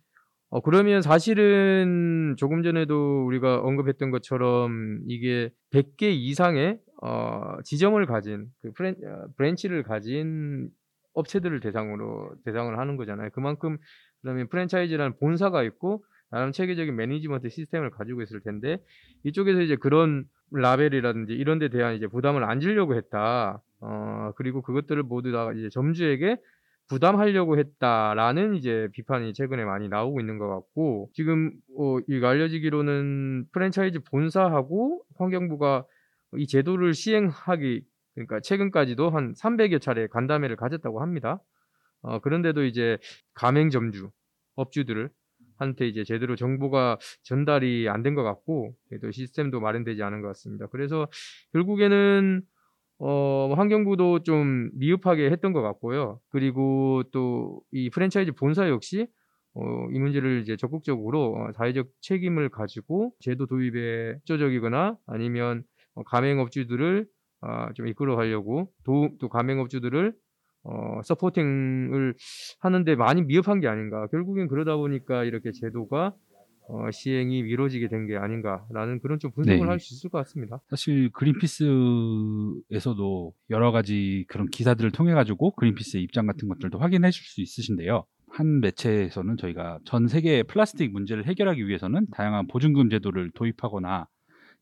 어, 0.50 0.60
그러면 0.60 1.00
사실은 1.00 2.34
조금 2.36 2.62
전에도 2.62 3.24
우리가 3.24 3.60
언급했던 3.60 4.10
것처럼 4.10 5.00
이게 5.06 5.50
100개 5.70 6.12
이상의 6.12 6.78
어, 7.00 7.56
지점을 7.64 8.04
가진 8.06 8.46
그 8.60 8.72
프랜, 8.72 8.94
어, 9.04 9.26
branch를 9.36 9.82
가진 9.82 10.68
업체들을 11.14 11.60
대상으로 11.60 12.34
대상을 12.44 12.78
하는 12.78 12.96
거잖아요. 12.96 13.30
그만큼 13.32 13.78
그러면 14.22 14.48
프랜차이즈라는 14.48 15.16
본사가 15.18 15.62
있고 15.64 16.04
나름 16.30 16.52
체계적인 16.52 16.96
매니지먼트 16.96 17.48
시스템을 17.50 17.90
가지고 17.90 18.22
있을 18.22 18.40
텐데 18.40 18.78
이쪽에서 19.24 19.60
이제 19.60 19.76
그런 19.76 20.24
라벨이라든지 20.50 21.32
이런 21.34 21.58
데 21.58 21.68
대한 21.68 21.94
이제 21.94 22.06
부담을 22.06 22.44
안 22.44 22.60
지려고 22.60 22.94
했다. 22.94 23.62
어, 23.80 24.32
그리고 24.36 24.62
그것들을 24.62 25.02
모두 25.02 25.32
다 25.32 25.52
이제 25.52 25.68
점주에게 25.68 26.36
부담하려고 26.88 27.58
했다라는 27.58 28.54
이제 28.54 28.88
비판이 28.92 29.34
최근에 29.34 29.64
많이 29.64 29.88
나오고 29.88 30.20
있는 30.20 30.38
것 30.38 30.48
같고 30.48 31.10
지금 31.14 31.52
어, 31.78 31.98
이 32.08 32.24
알려지기로는 32.24 33.46
프랜차이즈 33.52 34.00
본사하고 34.10 35.02
환경부가 35.16 35.84
이 36.36 36.46
제도를 36.46 36.94
시행하기 36.94 37.82
그러니까 38.14 38.40
최근까지도 38.40 39.10
한 39.10 39.34
300여 39.34 39.78
차례 39.78 40.06
간담회를 40.08 40.56
가졌다고 40.56 41.00
합니다. 41.00 41.40
어, 42.02 42.20
그런데도 42.20 42.64
이제 42.64 42.98
가맹점주 43.34 44.10
업주들을 44.56 45.10
한테 45.58 45.88
이제 45.88 46.04
제대로 46.04 46.36
정보가 46.36 46.98
전달이 47.22 47.88
안 47.88 48.02
된 48.02 48.14
것 48.14 48.22
같고 48.24 48.74
또 49.02 49.10
시스템도 49.10 49.60
마련되지 49.60 50.02
않은 50.02 50.20
것 50.22 50.28
같습니다. 50.28 50.66
그래서 50.68 51.08
결국에는 51.52 52.42
어, 52.98 53.52
환경부도 53.56 54.22
좀 54.22 54.70
미흡하게 54.74 55.30
했던 55.30 55.52
것 55.52 55.62
같고요. 55.62 56.20
그리고 56.30 57.02
또 57.12 57.62
이 57.72 57.90
프랜차이즈 57.90 58.32
본사 58.32 58.68
역시 58.68 59.06
어, 59.54 59.88
이 59.92 59.98
문제를 59.98 60.40
이제 60.42 60.56
적극적으로 60.56 61.34
어, 61.36 61.52
사회적 61.52 61.88
책임을 62.00 62.48
가지고 62.50 63.12
제도 63.20 63.46
도입에 63.46 64.14
협조적이거나 64.20 64.96
아니면 65.06 65.64
어, 65.94 66.02
가맹업주들을 66.04 67.06
어, 67.42 67.72
좀 67.74 67.86
이끌어 67.88 68.16
가려고 68.16 68.72
또, 68.84 69.10
또 69.20 69.28
가맹업주들을 69.28 70.14
어, 70.64 71.00
서포팅을 71.04 72.14
하는데 72.60 72.94
많이 72.94 73.22
미흡한 73.22 73.60
게 73.60 73.66
아닌가. 73.68 74.06
결국엔 74.08 74.46
그러다 74.48 74.76
보니까 74.76 75.24
이렇게 75.24 75.50
제도가 75.52 76.14
어, 76.68 76.90
시행이 76.92 77.42
미뤄지게 77.42 77.88
된 77.88 78.06
게 78.06 78.16
아닌가라는 78.16 79.00
그런 79.00 79.18
좀 79.18 79.32
분석을 79.32 79.58
네. 79.58 79.64
할수 79.66 79.94
있을 79.94 80.08
것 80.10 80.18
같습니다. 80.18 80.60
사실 80.70 81.10
그린피스에서도 82.70 83.32
여러 83.50 83.72
가지 83.72 84.24
그런 84.28 84.46
기사들을 84.48 84.92
통해 84.92 85.12
가지고 85.14 85.50
그린피스의 85.52 86.02
입장 86.02 86.26
같은 86.26 86.48
것들도 86.48 86.78
확인해 86.78 87.10
줄 87.10 87.24
수 87.26 87.40
있으신데요. 87.40 88.04
한 88.30 88.60
매체에서는 88.60 89.36
저희가 89.36 89.80
전 89.84 90.08
세계의 90.08 90.44
플라스틱 90.44 90.92
문제를 90.92 91.26
해결하기 91.26 91.66
위해서는 91.66 92.06
다양한 92.12 92.46
보증금 92.46 92.88
제도를 92.88 93.30
도입하거나 93.34 94.06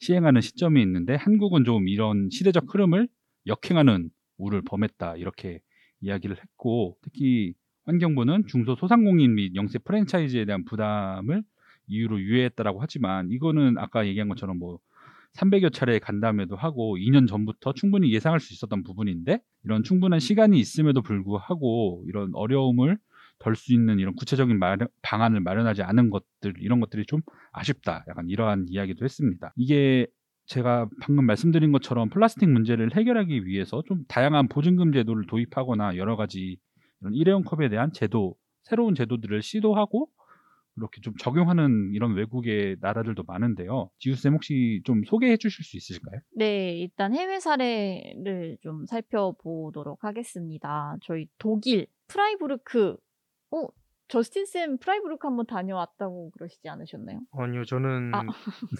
시행하는 0.00 0.40
시점이 0.40 0.80
있는데 0.83 1.14
한국은 1.14 1.64
좀 1.64 1.88
이런 1.88 2.28
시대적 2.30 2.75
흐름을 2.75 3.09
역행하는 3.47 4.11
우를 4.38 4.62
범했다. 4.62 5.16
이렇게 5.16 5.61
이야기를 6.00 6.37
했고 6.37 6.97
특히 7.02 7.54
환경부는 7.85 8.47
중소 8.47 8.76
소상공인 8.76 9.35
및 9.35 9.54
영세 9.54 9.78
프랜차이즈에 9.78 10.47
대한 10.47 10.64
부담을 10.64 11.42
이유로 11.87 12.21
유예했다라고 12.21 12.80
하지만 12.80 13.30
이거는 13.30 13.76
아까 13.78 14.07
얘기한 14.07 14.28
것처럼 14.28 14.59
뭐 14.59 14.78
300여 15.35 15.73
차례 15.73 15.99
간담회도 15.99 16.57
하고 16.57 16.97
2년 16.97 17.28
전부터 17.28 17.75
충분히 17.75 18.12
예상할 18.12 18.40
수 18.40 18.54
있었던 18.54 18.83
부분인데 18.83 19.40
이런 19.64 19.83
충분한 19.83 20.19
시간이 20.19 20.59
있음에도 20.59 21.02
불구하고 21.02 22.04
이런 22.09 22.30
어려움을 22.35 22.99
덜 23.40 23.56
수 23.56 23.73
있는 23.75 23.99
이런 23.99 24.14
구체적인 24.14 24.59
마련- 24.59 24.88
방안을 25.02 25.40
마련하지 25.40 25.82
않은 25.82 26.11
것들 26.11 26.54
이런 26.61 26.78
것들이 26.80 27.04
좀 27.06 27.20
아쉽다. 27.52 28.04
약간 28.09 28.28
이러한 28.28 28.66
이야기도 28.68 29.04
했습니다. 29.04 29.52
이게 29.56 30.06
제가 30.47 30.88
방금 31.02 31.25
말씀드린 31.26 31.73
것처럼 31.73 32.11
플라스틱 32.11 32.49
문제를 32.49 32.94
해결하기 32.94 33.47
위해서 33.47 33.82
좀 33.87 34.04
다양한 34.09 34.49
보증금 34.49 34.92
제도를 34.92 35.26
도입하거나 35.26 35.97
여러 35.97 36.16
가지 36.16 36.59
이런 37.00 37.14
일회용 37.14 37.42
컵에 37.44 37.68
대한 37.68 37.92
제도, 37.92 38.37
새로운 38.64 38.94
제도들을 38.94 39.40
시도하고 39.42 40.09
이렇게 40.76 41.00
좀 41.00 41.14
적용하는 41.18 41.92
이런 41.94 42.14
외국의 42.14 42.76
나라들도 42.80 43.23
많은데요. 43.26 43.90
지우쌤 43.99 44.35
혹시 44.35 44.82
좀 44.85 45.02
소개해 45.04 45.37
주실 45.37 45.64
수 45.64 45.76
있으실까요? 45.76 46.20
네, 46.37 46.78
일단 46.78 47.14
해외 47.14 47.38
사례를 47.40 48.59
좀 48.62 48.87
살펴보도록 48.87 50.04
하겠습니다. 50.04 50.97
저희 51.02 51.26
독일 51.38 51.87
프라이부르크, 52.09 52.97
어, 53.52 53.66
저스틴 54.11 54.45
쌤 54.45 54.78
프라이부르크 54.78 55.25
한번 55.26 55.47
다녀왔다고 55.47 56.33
그러시지 56.33 56.69
않으셨나요? 56.69 57.21
아니요, 57.33 57.64
저는 57.64 58.12
아. 58.12 58.23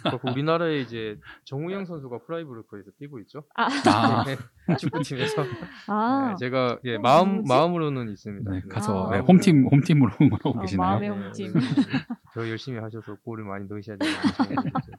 그렇고 0.03 0.29
우리나라에 0.33 0.81
이제 0.81 1.19
정우영 1.45 1.85
선수가 1.87 2.25
프라이부르크에서 2.27 2.91
뛰고 2.99 3.21
있죠. 3.21 3.45
아, 3.55 3.67
아, 3.67 4.25
축구팀에서. 4.77 5.45
아, 5.87 6.31
네, 6.31 6.35
제가 6.41 6.81
예, 6.85 6.97
어, 6.97 7.01
마음? 7.01 7.45
마음으로는 7.45 8.09
있습니다. 8.11 8.51
네, 8.51 8.61
네. 8.61 8.69
가서 8.69 9.07
아. 9.07 9.11
네, 9.15 9.19
홈팀 9.21 9.69
홈팀으로 9.71 10.11
응원하고 10.21 10.51
어, 10.51 10.61
계시나요? 10.63 10.91
마음의 10.91 11.09
홈팀. 11.11 11.55
더 12.35 12.49
열심히 12.49 12.81
하셔서 12.81 13.17
골을 13.25 13.45
많이 13.45 13.69
넣으셔야 13.69 13.97
돼요. 13.99 14.11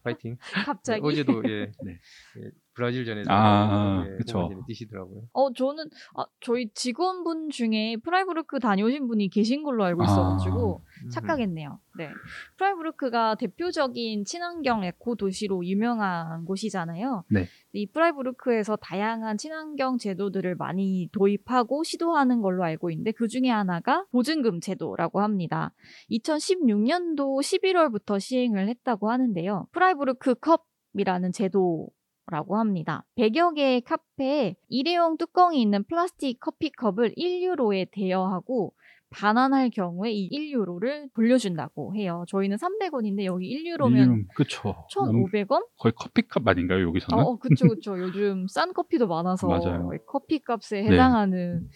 파이팅. 0.04 0.38
갑자기. 0.66 1.02
네, 1.02 1.08
어제도 1.08 1.44
예, 1.46 1.72
네. 1.84 2.00
예, 2.38 2.52
브라질전에서 2.74 3.32
아, 3.32 4.06
예, 4.08 4.18
그쵸. 4.18 4.40
후반전에 4.40 4.62
뛰시더라고요. 4.68 5.24
어, 5.34 5.54
저는, 5.54 5.86
아, 6.16 6.26
저희 6.40 6.70
직원분 6.74 7.50
중에 7.50 7.98
프라이부르크 8.04 8.60
다녀오신 8.60 9.08
분이 9.08 9.30
계신 9.30 9.64
걸로 9.64 9.84
알고 9.84 10.04
아. 10.04 10.06
있어가지고, 10.06 10.82
음. 11.06 11.10
착각했네요. 11.10 11.80
네. 11.98 12.10
프라이부르크가 12.58 13.36
대표적인 13.36 14.24
친환경 14.26 14.84
에코 14.84 15.16
도시로 15.16 15.66
유명한 15.66 16.46
곳이잖아요. 16.46 17.26
네. 17.30 17.48
이 17.74 17.86
프라이부르크에서 17.88 18.78
다양한 18.78 19.38
친환경 19.38 19.98
제도들을 19.98 20.56
많이 20.56 21.10
도입하고 21.12 21.84
시도하는 21.84 22.42
걸로 22.42 22.64
알고 22.64 22.92
있는데 22.92 23.12
그 23.12 23.28
중에 23.28 23.50
하나가 23.50 24.06
보증금 24.12 24.62
제도라고 24.62 25.22
합니다. 25.22 25.74
2016년도 26.12 27.42
11월부터 27.42 28.20
시행을 28.20 28.68
했다고 28.70 29.10
하는데요. 29.10 29.68
프라이부르크 29.72 30.36
컵 30.36 30.66
이라는 30.94 31.32
제도 31.32 31.88
라고 32.32 32.58
합니다. 32.58 33.04
100여 33.16 33.54
개의 33.54 33.82
카페에 33.82 34.56
일회용 34.70 35.18
뚜껑이 35.18 35.62
있는 35.62 35.84
플라스틱 35.84 36.40
커피컵을 36.40 37.14
1유로에 37.18 37.90
대여하고 37.92 38.74
반환할 39.10 39.70
경우에 39.70 40.12
이 40.14 40.30
1유로를 40.32 41.10
돌려준다고 41.14 41.94
해요. 41.94 42.24
저희는 42.30 42.56
300원인데 42.56 43.26
여기 43.26 43.48
1유로면 43.48 43.98
일리면 43.98 44.28
그쵸. 44.34 44.74
1,500원? 44.96 45.66
거의 45.78 45.92
커피값 45.94 46.48
아닌가요 46.48 46.88
여기서는? 46.88 47.22
어, 47.22 47.32
어, 47.32 47.36
그쵸, 47.36 47.66
그쵸. 47.76 48.00
요즘 48.00 48.48
싼 48.48 48.72
커피도 48.74 49.08
많아서 49.08 49.48
맞아요. 49.48 49.90
커피 50.08 50.40
값에 50.40 50.84
네. 50.84 50.94
해당하는 50.94 51.68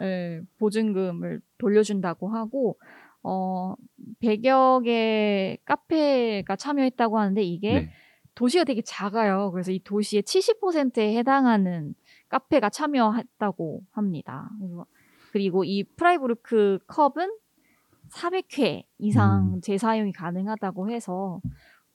예, 0.00 0.40
보증금을 0.58 1.40
돌려준다고 1.58 2.28
하고, 2.30 2.78
어, 3.22 3.74
100여 4.20 4.80
개 4.84 5.58
카페가 5.66 6.56
참여했다고 6.56 7.18
하는데 7.18 7.42
이게 7.42 7.72
네. 7.74 7.90
도시가 8.38 8.62
되게 8.62 8.82
작아요. 8.82 9.50
그래서 9.50 9.72
이 9.72 9.80
도시의 9.80 10.22
70%에 10.22 11.16
해당하는 11.18 11.96
카페가 12.28 12.70
참여했다고 12.70 13.82
합니다. 13.90 14.48
그리고 15.32 15.64
이 15.64 15.82
프라이부르크 15.82 16.78
컵은 16.86 17.36
400회 18.12 18.84
이상 18.98 19.54
음. 19.54 19.60
재사용이 19.60 20.12
가능하다고 20.12 20.88
해서 20.88 21.40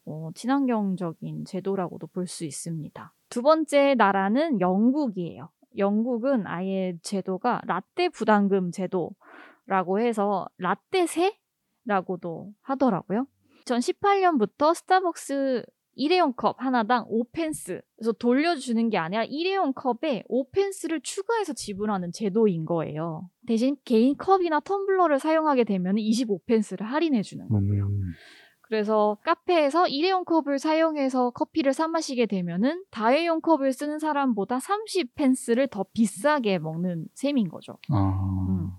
어, 0.05 0.31
친환경적인 0.35 1.45
제도라고도 1.45 2.07
볼 2.07 2.27
수 2.27 2.43
있습니다. 2.43 3.13
두 3.29 3.41
번째 3.41 3.95
나라는 3.95 4.59
영국이에요. 4.59 5.47
영국은 5.77 6.45
아예 6.45 6.97
제도가 7.03 7.61
라떼 7.65 8.09
부담금 8.09 8.71
제도라고 8.71 10.01
해서 10.01 10.45
라떼세라고도 10.57 12.51
하더라고요. 12.61 13.27
2018년부터 13.65 14.75
스타벅스 14.75 15.63
일회용 15.95 16.33
컵 16.33 16.55
하나당 16.59 17.05
5펜스. 17.09 17.81
그래서 17.95 18.11
돌려주는 18.13 18.89
게 18.89 18.97
아니라 18.97 19.23
일회용 19.23 19.73
컵에 19.73 20.23
5펜스를 20.29 21.03
추가해서 21.03 21.53
지불하는 21.53 22.11
제도인 22.11 22.65
거예요. 22.65 23.29
대신 23.47 23.75
개인 23.85 24.15
컵이나 24.17 24.59
텀블러를 24.61 25.19
사용하게 25.19 25.63
되면 25.63 25.95
25펜스를 25.95 26.81
할인해 26.81 27.21
주는 27.21 27.47
거고요. 27.47 27.85
음, 27.85 28.13
그래서 28.61 29.17
카페에서 29.23 29.87
일회용 29.87 30.25
컵을 30.25 30.57
사용해서 30.57 31.29
커피를 31.31 31.73
사 31.73 31.87
마시게 31.87 32.25
되면은 32.25 32.85
다회용 32.89 33.39
컵을 33.39 33.71
쓰는 33.71 33.99
사람보다 33.99 34.57
30펜스를 34.57 35.69
더 35.69 35.85
비싸게 35.93 36.59
먹는 36.59 37.05
셈인 37.13 37.49
거죠. 37.49 37.77
아, 37.91 38.45
음. 38.49 38.71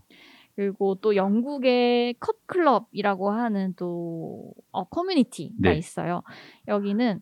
그리고 0.57 0.95
또 0.97 1.17
영국의 1.17 2.15
컵 2.21 2.47
클럽이라고 2.47 3.31
하는 3.31 3.75
또 3.77 4.53
어, 4.71 4.85
커뮤니티가 4.85 5.71
네. 5.71 5.77
있어요. 5.77 6.23
여기는 6.69 7.21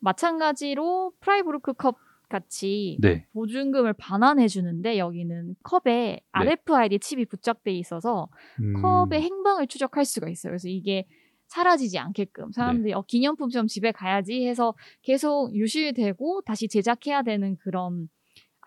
마찬가지로 0.00 1.12
프라이부르크 1.20 1.74
컵 1.74 1.96
같이 2.28 2.98
네. 3.00 3.26
보증금을 3.32 3.94
반환해 3.94 4.48
주는데 4.48 4.98
여기는 4.98 5.56
컵에 5.62 6.20
RFID 6.30 6.98
칩이 6.98 7.24
부착돼 7.24 7.72
있어서 7.72 8.28
음, 8.60 8.74
컵의 8.82 9.22
행방을 9.22 9.66
추적할 9.66 10.04
수가 10.04 10.28
있어요. 10.28 10.50
그래서 10.50 10.68
이게 10.68 11.06
사라지지 11.46 11.98
않게끔 11.98 12.52
사람들이 12.52 12.92
어, 12.92 13.02
기념품처럼 13.06 13.66
집에 13.66 13.92
가야지 13.92 14.46
해서 14.46 14.74
계속 15.00 15.54
유실되고 15.54 16.42
다시 16.42 16.68
제작해야 16.68 17.22
되는 17.22 17.56
그런 17.56 18.10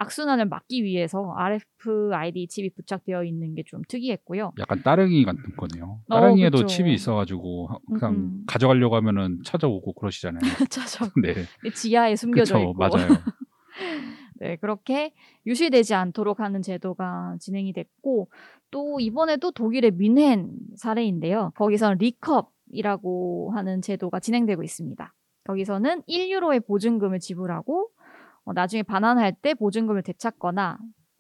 악순환을 0.02 0.46
막기 0.46 0.84
위해서 0.84 1.34
RFID 1.38 2.48
칩이 2.48 2.72
부착되어 2.72 3.24
있는 3.24 3.54
게 3.56 3.62
좀 3.68 3.84
특이했고요. 3.88 4.54
약간 4.60 4.82
따릉이 4.82 5.24
같은 5.24 5.44
거네요. 5.56 6.00
어, 6.10 6.20
따릉이에도 6.20 6.58
그쵸. 6.60 6.68
칩이 6.68 6.92
있어가지고 6.94 7.70
항상 7.88 8.14
음, 8.14 8.16
음. 8.18 8.44
가져가려고 8.48 8.96
하면은 8.96 9.40
찾아오고 9.46 9.94
그러시잖아요. 9.94 10.42
저 10.72 10.82
네, 11.22 11.36
지하에 11.74 12.16
숨겨져 12.16 12.56
그쵸, 12.56 12.70
있고. 12.70 12.74
맞아요. 12.74 13.08
네, 14.40 14.56
그렇게 14.58 15.14
유실되지 15.46 15.94
않도록 15.94 16.40
하는 16.40 16.64
제도가 16.64 17.36
진행이 17.40 17.74
됐고 17.74 18.30
또 18.72 19.00
이번에도 19.00 19.52
독일의 19.52 19.92
뮌헨 19.92 20.50
사례인데요. 20.76 21.52
거기서는 21.56 21.98
리컵이라고 22.00 23.52
하는 23.54 23.82
제도가 23.84 24.20
진행되고 24.20 24.64
있습니다. 24.64 25.14
거기서는 25.44 26.02
1유로의 26.10 26.66
보증금을 26.66 27.20
지불하고 27.20 27.90
어, 28.46 28.54
나중에 28.54 28.84
반환할 28.84 29.34
때 29.34 29.54
보증금을 29.54 30.04
되찾거나 30.04 30.78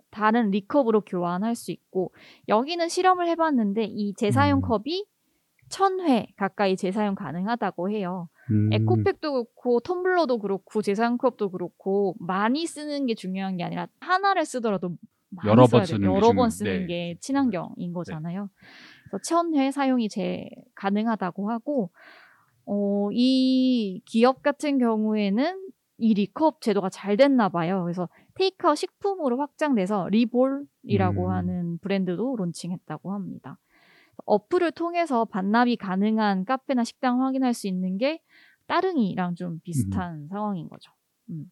다른 0.10 0.51
리컵으로 0.51 1.01
교환할 1.01 1.56
수 1.56 1.72
있고 1.72 2.13
여기는 2.48 2.90
실험을 2.90 3.28
해봤는데 3.30 3.86
이 3.86 4.13
재사용 4.16 4.60
음. 4.60 4.62
컵이 4.62 5.06
1000회 5.70 6.36
가까이 6.36 6.75
재사용 6.75 7.16
가능하다고 7.16 7.92
해요. 7.92 8.28
음, 8.50 8.74
에코백도 8.74 9.32
그렇고 9.46 9.80
텀블러도 9.80 10.42
그렇고 10.42 10.82
재사용 10.82 11.18
컵도 11.18 11.51
그렇고 11.51 12.16
많이 12.20 12.66
쓰는 12.66 13.06
게 13.06 13.16
중요한 13.16 13.56
게 13.56 13.63
아니라 13.63 13.88
하나를 14.01 14.44
쓰더라도 14.46 14.98
여러 15.46 15.66
번. 15.68 15.86
쓰는 15.86 16.01
게 16.01 16.06
여러 16.08 16.34
번 16.34 16.36
중요- 16.36 16.50
쓰는 16.50 16.80
네. 16.82 16.86
게 16.88 17.18
친환경인 17.22 17.94
거잖아요. 17.94 18.50
그래서 19.06 19.18
천회 19.24 19.72
사용이 19.72 20.10
제 20.10 20.50
가능하다고 20.75 21.50
하고 21.51 21.92
어, 22.66 23.08
이 23.13 24.01
기업 24.06 24.44
같은 24.44 24.78
경우에는 24.78 25.70
이 26.01 26.15
리컵 26.15 26.62
제도가 26.62 26.89
잘 26.89 27.15
됐나 27.15 27.48
봐요. 27.50 27.84
그래서 27.84 28.10
테이크아웃 28.34 28.75
식품으로 28.75 29.38
확장돼서 29.38 30.10
리볼이라고 30.10 31.27
음. 31.27 31.31
하는 31.31 31.77
브랜드도 31.77 32.36
론칭했다고 32.38 33.13
합니다. 33.13 33.60
어플을 34.25 34.72
통해서 34.72 35.25
반납이 35.25 35.77
가능한 35.77 36.46
카페나 36.46 36.84
식당 36.84 37.22
확인할 37.22 37.53
수 37.53 37.67
있는 37.67 38.00
게 38.00 38.20
따릉이랑 38.65 39.36
좀 39.36 39.60
비슷한 39.63 40.27
상황인 40.27 40.70
거죠. 40.70 40.91
음. 41.29 41.51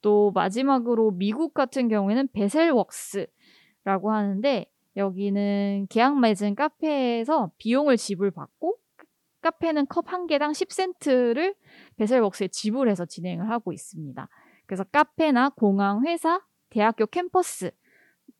또 0.00 0.30
마지막으로 0.32 1.10
미국 1.10 1.52
같은 1.52 1.88
경우에는 1.88 2.28
베셀웍스라고 2.32 4.12
하는데 4.12 4.66
여기는 4.96 5.88
계약 5.90 6.18
맺은 6.20 6.54
카페에서 6.54 7.52
비용을 7.58 7.98
지불받고 7.98 8.78
카페는 9.44 9.86
컵 9.88 10.10
한 10.10 10.26
개당 10.26 10.52
10센트를 10.52 11.54
베셀웍스에 11.96 12.48
지불해서 12.48 13.04
진행을 13.04 13.50
하고 13.50 13.72
있습니다. 13.72 14.28
그래서 14.66 14.84
카페나 14.84 15.50
공항, 15.50 16.06
회사, 16.06 16.40
대학교 16.70 17.06
캠퍼스 17.06 17.70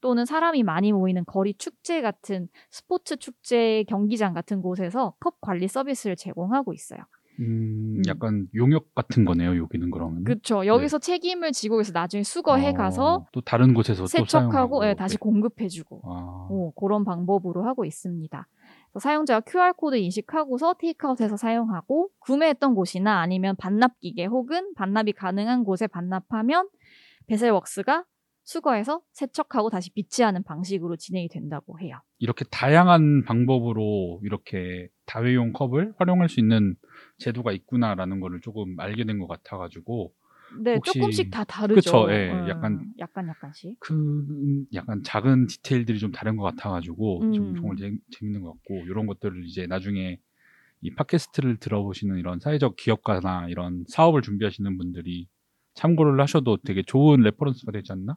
또는 0.00 0.24
사람이 0.24 0.62
많이 0.62 0.92
모이는 0.92 1.24
거리 1.26 1.52
축제 1.54 2.00
같은 2.00 2.48
스포츠 2.70 3.16
축제 3.16 3.84
경기장 3.84 4.32
같은 4.32 4.62
곳에서 4.62 5.14
컵 5.20 5.40
관리 5.42 5.68
서비스를 5.68 6.16
제공하고 6.16 6.72
있어요. 6.72 7.00
음, 7.40 7.96
음. 7.98 8.02
약간 8.06 8.46
용역 8.54 8.94
같은 8.94 9.24
거네요. 9.24 9.58
여기는 9.58 9.90
그러면. 9.90 10.24
그렇죠. 10.24 10.64
여기서 10.64 11.00
책임을 11.00 11.52
지고 11.52 11.80
있어 11.80 11.92
나중에 11.92 12.22
수거해 12.22 12.70
어, 12.70 12.74
가서 12.74 13.26
또 13.32 13.40
다른 13.42 13.74
곳에서 13.74 14.04
또 14.04 14.06
세척하고 14.06 14.30
사용하고, 14.30 14.86
예, 14.86 14.94
다시 14.94 15.16
네. 15.16 15.18
공급해주고 15.18 16.02
아, 16.04 16.48
어, 16.50 16.72
그런 16.78 17.04
방법으로 17.04 17.64
하고 17.64 17.84
있습니다. 17.84 18.46
사용자가 19.00 19.40
QR코드 19.40 19.96
인식하고서 19.96 20.74
테이크아웃해서 20.74 21.36
사용하고 21.36 22.10
구매했던 22.20 22.74
곳이나 22.74 23.20
아니면 23.20 23.56
반납기계 23.56 24.26
혹은 24.26 24.72
반납이 24.74 25.12
가능한 25.12 25.64
곳에 25.64 25.86
반납하면 25.86 26.68
베셀웍스가 27.26 28.04
수거해서 28.46 29.00
세척하고 29.12 29.70
다시 29.70 29.90
비치하는 29.92 30.42
방식으로 30.42 30.96
진행이 30.96 31.28
된다고 31.28 31.80
해요. 31.80 31.98
이렇게 32.18 32.44
다양한 32.50 33.24
방법으로 33.24 34.20
이렇게 34.22 34.88
다회용 35.06 35.52
컵을 35.52 35.94
활용할 35.98 36.28
수 36.28 36.40
있는 36.40 36.74
제도가 37.18 37.52
있구나라는 37.52 38.20
거를 38.20 38.40
조금 38.42 38.78
알게 38.78 39.04
된 39.04 39.18
것 39.18 39.26
같아가지고 39.28 40.12
네, 40.60 40.78
조금씩 40.84 41.30
다 41.30 41.44
다르죠. 41.44 41.74
그쵸, 41.74 42.06
예, 42.12 42.30
음, 42.32 42.48
약간- 42.48 42.92
약간 42.98 43.28
약간씩. 43.28 43.76
그 43.80 43.94
음, 43.94 44.66
약간 44.74 45.02
작은 45.02 45.46
디테일들이 45.46 45.98
좀 45.98 46.12
다른 46.12 46.36
것 46.36 46.44
같아가지고 46.44 47.32
좀 47.32 47.50
음. 47.50 47.54
정말 47.56 47.76
재, 47.76 47.92
재밌는 48.10 48.42
것 48.42 48.52
같고 48.52 48.84
이런 48.86 49.06
것들을 49.06 49.44
이제 49.46 49.66
나중에 49.66 50.18
이 50.82 50.94
팟캐스트를 50.94 51.56
들어보시는 51.56 52.18
이런 52.18 52.40
사회적 52.40 52.76
기업가나 52.76 53.48
이런 53.48 53.84
사업을 53.88 54.22
준비하시는 54.22 54.76
분들이 54.76 55.28
참고를 55.74 56.20
하셔도 56.20 56.56
되게 56.58 56.82
좋은 56.82 57.20
reference가 57.20 57.72
되지 57.72 57.92
않나? 57.92 58.16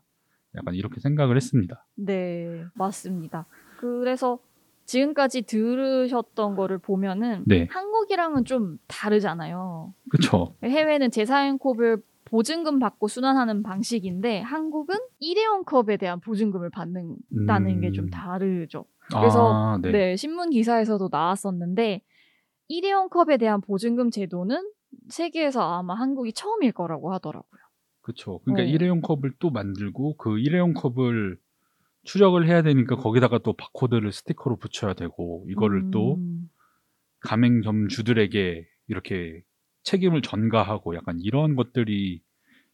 약간 0.56 0.76
이렇게 0.76 1.00
생각을 1.00 1.36
했습니다. 1.36 1.86
네, 1.96 2.64
맞습니다. 2.76 3.46
그래서 3.78 4.40
지금까지 4.86 5.42
들으셨던 5.44 6.56
거를 6.56 6.78
보면은 6.78 7.44
네. 7.46 7.68
한국이랑은 7.70 8.46
좀 8.46 8.78
다르잖아요. 8.88 9.94
그쵸? 10.10 10.56
해외는 10.64 11.12
컵을 11.58 11.98
보증금 12.30 12.80
받고 12.80 13.08
순환하는 13.08 13.63
방식인데 13.63 14.42
한국은 14.42 14.96
일회용 15.20 15.63
컵에 15.63 15.98
대한 15.98 16.20
보증금을 16.20 16.70
받는다는 16.70 17.70
음. 17.70 17.82
게좀 17.82 18.10
다르죠. 18.10 18.86
그래서 19.10 19.54
아, 19.54 19.80
네. 19.82 19.92
네. 19.92 20.16
신문 20.16 20.50
기사에서도 20.50 21.08
나왔었는데 21.12 22.02
일회용 22.68 23.10
컵에 23.10 23.38
대한 23.38 23.62
보증금 23.62 24.12
제도는 24.12 24.70
세계에서 25.10 25.62
아마 25.62 25.96
한국이 25.96 26.34
처음일 26.34 26.74
거라고 26.74 27.13
하더라고요. 27.13 27.62
그쵸. 28.02 28.40
그러니까 28.44 28.63
어. 28.63 28.66
일회용 28.66 29.02
컵을 29.02 29.34
또 29.40 29.50
만들고 29.50 30.18
그 30.18 30.40
일회용 30.40 30.74
컵을 30.74 31.38
추적을 32.04 32.48
해야 32.48 32.62
되니까 32.62 32.96
거기다가 32.96 33.38
또 33.40 33.54
바코드를 33.54 34.12
스티커로 34.12 34.58
붙여야 34.58 34.94
되고 34.94 35.46
이거를 35.50 35.92
또 35.92 36.16
음, 36.16 36.50
가맹점주들에게 37.22 38.66
이렇게 38.88 39.44
책임을 39.88 40.21
전가하고 40.21 40.95
약간 40.95 41.17
이런 41.21 41.56
것들이 41.56 42.21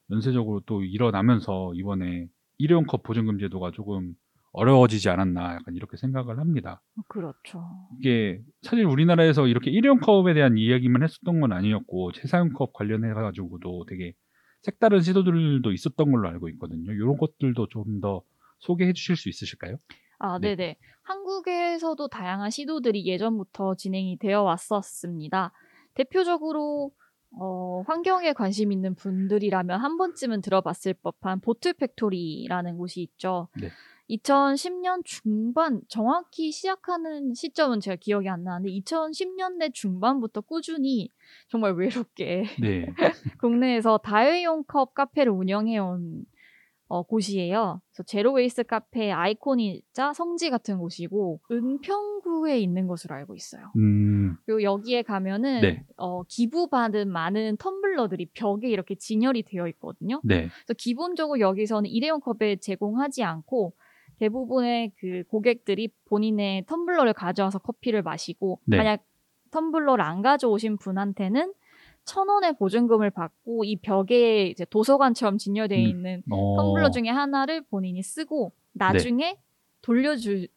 연쇄적으로 0.10 0.62
또 0.66 0.84
일어나면서 0.84 1.74
이번에 1.76 2.28
일회용 2.58 2.86
컵 2.86 3.04
보증금 3.04 3.38
제도가 3.40 3.72
조금 3.72 4.16
어려워지지 4.52 5.10
않았나 5.10 5.56
약간 5.56 5.76
이렇게 5.76 5.98
생각을 5.98 6.40
합니다. 6.40 6.82
그렇죠. 7.08 7.64
이게 8.00 8.42
사실 8.62 8.86
우리나라에서 8.86 9.48
이렇게 9.48 9.72
일회용 9.72 10.00
컵에 10.00 10.34
대한 10.34 10.58
이야기만 10.58 11.04
했었던 11.04 11.40
건 11.40 11.54
아니었고 11.54 12.12
재사용 12.14 12.54
컵 12.54 12.74
관련해 12.74 13.14
가지고도 13.14 13.86
되게 13.88 14.14
색다른 14.62 15.02
시도들도 15.02 15.72
있었던 15.72 16.12
걸로 16.12 16.30
알고 16.30 16.50
있거든요. 16.50 16.92
이런 16.92 17.18
것들도 17.18 17.68
좀 17.70 18.02
더 18.02 18.22
소개해 18.60 18.94
주실 18.94 19.18
수 19.18 19.30
있으실까요? 19.30 19.78
아, 20.20 20.40
네. 20.40 20.56
네네. 20.56 20.78
한국에서도 21.04 22.08
다양한 22.08 22.50
시도들이 22.50 23.06
예전부터 23.06 23.76
진행이 23.76 24.18
되어 24.20 24.42
왔었습니다. 24.44 25.52
대표적으로 25.96 26.92
어, 27.40 27.84
환경에 27.88 28.34
관심 28.34 28.72
있는 28.72 28.96
분들이라면 28.96 29.80
한 29.80 29.98
번쯤은 29.98 30.42
들어봤을 30.42 30.94
법한 31.02 31.42
보틀 31.42 31.74
팩토리라는 31.74 32.78
곳이 32.78 33.02
있죠. 33.02 33.48
네. 33.60 33.70
2010년 34.10 35.02
중반, 35.06 35.82
정확히 35.88 36.52
시작하는 36.52 37.34
시점은 37.34 37.80
제가 37.80 37.96
기억이 37.96 38.28
안 38.30 38.44
나는데 38.44 38.70
2010년대 38.80 39.74
중반부터 39.74 40.42
꾸준히 40.42 41.10
정말 41.48 41.74
외롭게 41.74 42.44
네. 42.60 42.86
국내에서 43.42 43.98
다회용 43.98 44.64
컵 44.66 44.94
카페를 44.94 45.32
운영해온 45.32 46.26
어, 46.94 47.02
곳이에요. 47.02 47.82
그래서 47.90 48.04
zero 48.04 48.34
waste 48.34 48.66
카페 48.66 49.12
아이콘이자 49.12 50.14
성지 50.14 50.52
같은 50.52 50.78
곳이고 50.78 51.40
은평구에 51.50 52.60
있는 52.60 52.86
것으로 52.86 53.16
알고 53.16 53.34
있어요. 53.34 53.72
음, 53.78 54.38
그리고 54.46 54.62
여기에 54.62 55.02
가면은 55.02 55.62
네. 55.62 55.84
어, 55.98 56.22
기부받은 56.22 57.12
많은 57.12 57.58
텀블러들이 57.58 58.28
벽에 58.36 58.70
이렇게 58.70 58.94
진열이 58.94 59.42
되어 59.42 59.68
있거든요. 59.70 60.22
네. 60.24 60.50
그래서 60.50 60.74
기본적으로 60.78 61.40
여기서는 61.40 61.90
일회용 61.90 62.20
컵을 62.20 62.58
제공하지 62.58 63.24
않고 63.24 63.74
대부분의 64.20 64.92
그 65.00 65.24
고객들이 65.30 65.90
본인의 66.06 66.66
텀블러를 66.66 67.14
가져와서 67.16 67.58
커피를 67.58 68.04
마시고 68.04 68.60
네. 68.68 68.78
만약 68.78 69.04
텀블러를 69.50 70.02
안 70.02 70.22
가져오신 70.22 70.78
분한테는 70.78 71.54
천 72.06 72.30
원의 72.30 72.56
보증금을 72.58 73.12
받고 73.12 73.64
이 73.64 73.78
벽에 73.78 74.48
이제 74.48 74.66
도서관처럼 74.66 75.38
진열되어 75.38 75.78
음. 75.78 75.84
있는 75.84 76.24
어, 76.32 76.58
텀블러 76.58 76.92
중에 76.92 77.10
하나를 77.10 77.62
본인이 77.70 78.02
쓰고 78.02 78.54
나중에 78.74 79.38
돌려주는 79.82 80.48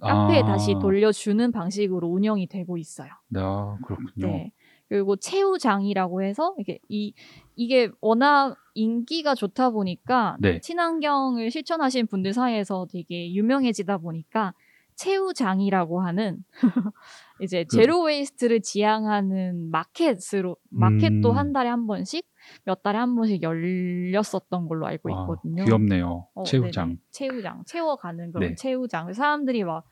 카페에 0.00 0.42
아. 0.42 0.44
다시 0.44 0.74
돌려주는 0.80 1.50
방식으로 1.52 2.08
운영이 2.08 2.46
되고 2.46 2.76
있어요. 2.76 3.10
아, 3.34 3.78
그렇군요. 3.84 4.26
네. 4.26 4.52
그리고 4.88 5.16
채우장이라고 5.16 6.22
해서 6.22 6.54
이게 6.58 6.78
이 6.88 7.12
이게 7.56 7.90
워낙 8.00 8.56
인기가 8.74 9.34
좋다 9.34 9.70
보니까 9.70 10.36
네. 10.38 10.60
친환경을 10.60 11.50
실천하신 11.50 12.06
분들 12.06 12.32
사이에서 12.32 12.86
되게 12.90 13.32
유명해지다 13.32 13.98
보니까 13.98 14.54
채우장이라고 14.94 16.00
하는 16.00 16.44
이제 17.40 17.64
그- 17.64 17.76
zero 17.76 18.02
waste를 18.02 18.60
지향하는 18.62 19.70
마켓으로 19.70 20.56
마켓도 20.70 21.32
음. 21.32 21.36
한 21.36 21.52
달에 21.52 21.68
한 21.68 21.86
번씩 21.86 22.26
몇 22.64 22.82
달에 22.82 22.98
한 22.98 23.14
번씩 23.14 23.42
열렸었던 23.42 24.68
걸로 24.68 24.86
알고 24.86 25.10
아, 25.14 25.22
있거든요. 25.22 25.64
귀엽네요. 25.64 26.28
어, 26.34 26.42
채우장. 26.44 26.88
네네. 26.88 26.98
채우장, 27.10 27.62
채워가는 27.66 28.32
그런 28.32 28.48
네. 28.50 28.54
채우장. 28.54 29.12
사람들이 29.12 29.64
막 29.64 29.84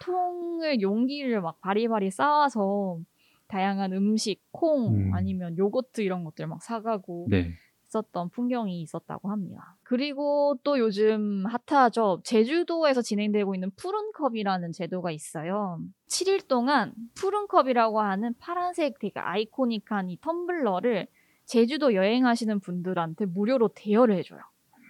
통을 0.00 0.80
용기를 0.80 1.40
막 1.40 1.60
바리바리 1.60 2.10
싸와서 2.10 2.98
다양한 3.48 3.92
음식, 3.92 4.40
콩 4.52 4.94
음. 4.94 5.14
아니면 5.14 5.56
요거트 5.58 6.00
이런 6.00 6.24
것들 6.24 6.46
막 6.46 6.62
사가고 6.62 7.26
네. 7.28 7.52
있었던 7.90 8.30
풍경이 8.30 8.80
있었다고 8.80 9.30
합니다. 9.30 9.76
그리고 9.82 10.56
또 10.62 10.78
요즘 10.78 11.44
핫하죠. 11.46 12.20
제주도에서 12.24 13.02
진행되고 13.02 13.54
있는 13.54 13.70
푸른컵이라는 13.76 14.72
제도가 14.72 15.10
있어요. 15.10 15.80
7일 16.08 16.46
동안 16.48 16.94
푸른컵이라고 17.16 18.00
하는 18.00 18.34
파란색 18.38 18.98
되게 19.00 19.18
아이코닉한 19.20 20.08
이 20.08 20.18
텀블러를 20.20 21.06
제주도 21.44 21.94
여행하시는 21.94 22.60
분들한테 22.60 23.26
무료로 23.26 23.70
대여를 23.74 24.16
해줘요. 24.16 24.40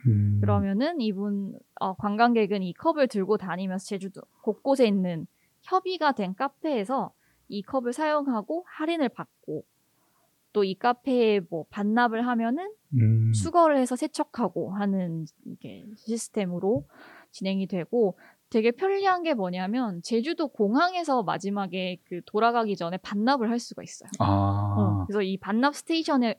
음, 0.07 0.39
그러면은 0.41 1.01
이분 1.01 1.59
어, 1.81 1.95
관광객은 1.95 2.63
이 2.63 2.73
컵을 2.75 3.09
들고 3.09 3.39
다니면서 3.39 3.87
제주도 3.87 4.23
곳곳에 4.43 4.87
있는 4.87 5.27
협의가 5.63 6.13
된 6.13 6.35
카페에서 6.35 7.13
이 7.49 7.63
컵을 7.63 7.93
사용하고 7.93 8.65
할인을 8.67 9.11
받고 9.11 9.65
또 10.53 10.65
이 10.65 10.75
카페에 10.75 11.41
뭐 11.51 11.65
반납을 11.71 12.27
하면은 12.27 12.71
음, 12.95 13.33
수거를 13.33 13.79
해서 13.79 13.97
세척하고 13.97 14.73
하는 14.73 15.25
이게 15.47 15.87
시스템으로 15.97 16.87
진행이 17.31 17.67
되고 17.67 18.19
되게 18.51 18.73
편리한 18.73 19.23
게 19.23 19.33
뭐냐면 19.33 20.03
제주도 20.03 20.49
공항에서 20.49 21.23
마지막에 21.23 21.99
그 22.05 22.21
돌아가기 22.27 22.75
전에 22.75 22.97
반납을 22.99 23.49
할 23.49 23.61
수가 23.61 23.83
있어요. 23.85 24.11
어, 24.19 24.25
아, 24.25 25.05
그래서 25.07 25.23
이 25.23 25.37
반납 25.39 25.77
스테이션이 25.77 26.35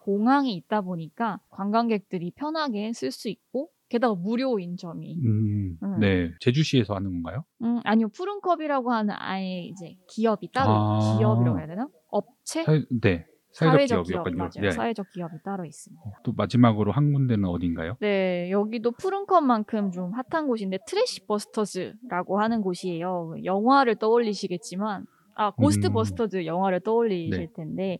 공항에 0.00 0.50
있다 0.52 0.80
보니까 0.80 1.40
관광객들이 1.50 2.32
편하게 2.32 2.92
쓸 2.92 3.12
수 3.12 3.28
있고 3.28 3.70
게다가 3.88 4.14
무료인 4.14 4.76
점이 4.76 5.20
음, 5.24 5.78
음. 5.82 6.00
네. 6.00 6.30
제주시에서 6.40 6.94
하는 6.94 7.12
건가요? 7.12 7.44
음, 7.62 7.80
아니요 7.84 8.08
푸른컵이라고 8.08 8.90
하는 8.90 9.14
아예 9.16 9.60
이제 9.64 9.96
기업이 10.08 10.50
따로 10.50 10.72
아. 10.72 11.16
기업이라고 11.18 11.58
해야 11.58 11.66
되나 11.66 11.88
업체 12.08 12.64
사, 12.64 12.72
네. 13.02 13.26
사회적, 13.52 13.78
사회적 13.78 13.88
기업 13.88 14.24
기업이었군요. 14.24 14.36
맞아요 14.36 14.50
네. 14.60 14.70
사회적 14.70 15.10
기업이 15.10 15.36
따로 15.44 15.64
있습니다. 15.64 16.02
또 16.22 16.32
마지막으로 16.32 16.92
한 16.92 17.12
군데는 17.12 17.44
어딘가요? 17.48 17.96
네, 18.00 18.50
여기도 18.50 18.92
푸른컵만큼 18.92 19.92
좀 19.92 20.12
핫한 20.12 20.46
곳인데 20.48 20.78
트래시 20.86 21.26
버스터즈라고 21.26 22.40
하는 22.40 22.62
곳이에요. 22.62 23.34
영화를 23.44 23.96
떠올리시겠지만 23.96 25.06
아 25.34 25.50
Ghost 25.50 25.88
음. 25.88 25.92
Busters 25.92 26.46
영화를 26.46 26.80
떠올리실 26.80 27.30
네. 27.38 27.48
텐데 27.54 27.98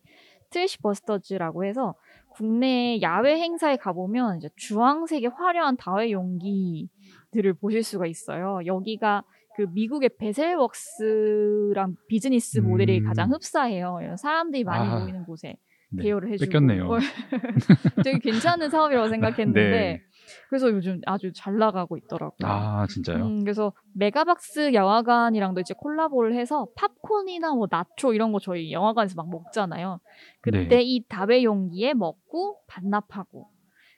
트래시 0.51 0.79
버스터즈라고 0.79 1.65
해서 1.65 1.95
국내 2.31 3.01
야외 3.03 3.39
행사에 3.39 3.77
가보면 3.77 4.39
이제 4.39 4.49
주황색의 4.57 5.31
화려한 5.31 5.77
다회 5.77 6.11
용기들을 6.11 7.55
보실 7.61 7.83
수가 7.83 8.07
있어요. 8.07 8.61
여기가 8.65 9.23
그 9.57 9.67
미국의 9.73 10.11
Vessel 10.19 10.90
Works랑 10.90 11.97
비즈니스 12.09 12.59
모델이 12.59 13.01
음. 13.01 13.05
가장 13.05 13.33
흡사해요. 13.33 13.99
이런 14.03 14.17
사람들이 14.17 14.65
많이 14.65 14.89
아. 14.89 15.01
모이는 15.01 15.25
곳에 15.25 15.57
네. 15.91 16.05
대여를 16.05 16.33
해주고 16.33 16.51
뺏겼네요. 16.51 16.89
어, 16.89 16.99
되게 18.05 18.19
괜찮은 18.19 18.71
사업이라고 18.71 19.09
생각했는데 19.09 19.71
네. 19.71 20.03
그래서 20.49 20.71
요즘 20.71 21.01
아주 21.07 21.33
잘 21.35 21.59
나가고 21.59 21.99
있더라고요. 21.99 22.49
아, 22.49 22.87
진짜요? 22.87 23.25
음, 23.25 23.41
그래서 23.41 23.73
메가박스 23.95 24.73
영화관이랑도 24.73 25.61
이제 25.61 25.75
콜라보를 25.77 26.35
해서 26.35 26.67
팝콘이나 26.77 27.55
뭐 27.55 27.67
나초 27.71 28.15
이런 28.15 28.33
거 28.33 28.39
저희 28.39 28.73
영화관에서 28.73 29.15
막 29.17 29.29
먹잖아요. 29.29 30.01
그때 30.41 30.67
네. 30.67 30.83
이 30.83 31.05
다회 31.09 31.45
용기에 31.45 31.93
먹고 31.95 32.59
반납하고 32.69 33.49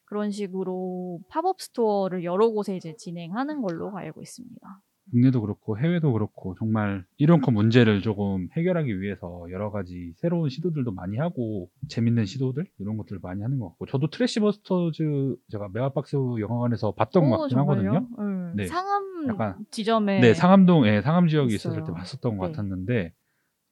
그런 0.06 0.30
식으로 0.30 1.20
팝업 1.28 1.60
스토어를 1.60 2.24
여러 2.24 2.48
곳에 2.50 2.76
이제 2.76 2.94
진행하는 2.96 3.62
걸로 3.62 3.96
알고 3.96 4.22
있습니다. 4.22 4.80
국내도 5.10 5.40
그렇고 5.42 5.78
해외도 5.78 6.12
그렇고 6.12 6.54
정말 6.58 7.04
이런 7.18 7.38
에코 7.38 7.50
문제를 7.50 8.00
조금 8.02 8.48
해결하기 8.56 9.00
위해서 9.00 9.46
여러 9.50 9.70
가지 9.70 10.12
새로운 10.16 10.48
시도들도 10.48 10.92
많이 10.92 11.18
하고 11.18 11.70
재밌는 11.88 12.24
시도들 12.24 12.66
이런 12.78 12.96
것들을 12.96 13.20
많이 13.22 13.42
하는 13.42 13.58
것 13.58 13.68
같고 13.70 13.86
저도 13.86 14.08
트래시 14.08 14.40
버스터즈 14.40 15.36
제가 15.50 15.68
메가박스 15.72 16.16
영화관에서 16.40 16.92
봤던 16.92 17.28
것 17.30 17.36
오, 17.36 17.38
같긴 17.42 17.56
정말요? 17.56 17.90
하거든요. 17.92 18.08
음, 18.18 18.52
네. 18.56 18.66
상암 18.66 19.28
약간- 19.28 19.64
지점에 19.70 20.20
네, 20.20 20.34
상암동, 20.34 20.86
예, 20.86 21.02
상암 21.02 21.28
지역에 21.28 21.54
있어요. 21.54 21.74
있었을 21.74 21.84
때 21.86 21.92
봤었던 21.92 22.38
것 22.38 22.46
네. 22.46 22.52
같았는데 22.52 23.12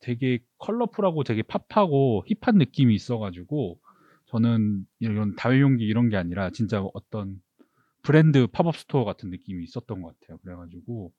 되게 0.00 0.38
컬러풀하고 0.58 1.24
되게 1.24 1.42
pop하고 1.42 2.24
hip한 2.26 2.56
느낌이 2.58 2.94
있어가지고 2.94 3.78
저는 4.26 4.84
이런 5.00 5.34
다회용기 5.36 5.84
이런 5.84 6.08
게 6.08 6.16
아니라 6.16 6.50
진짜 6.50 6.82
어떤 6.94 7.40
브랜드 8.02 8.46
팝업 8.48 8.76
스토어 8.76 9.04
같은 9.04 9.30
느낌이 9.30 9.62
있었던 9.64 10.02
것 10.02 10.18
같아요. 10.20 10.38
그래가지고 10.42 11.12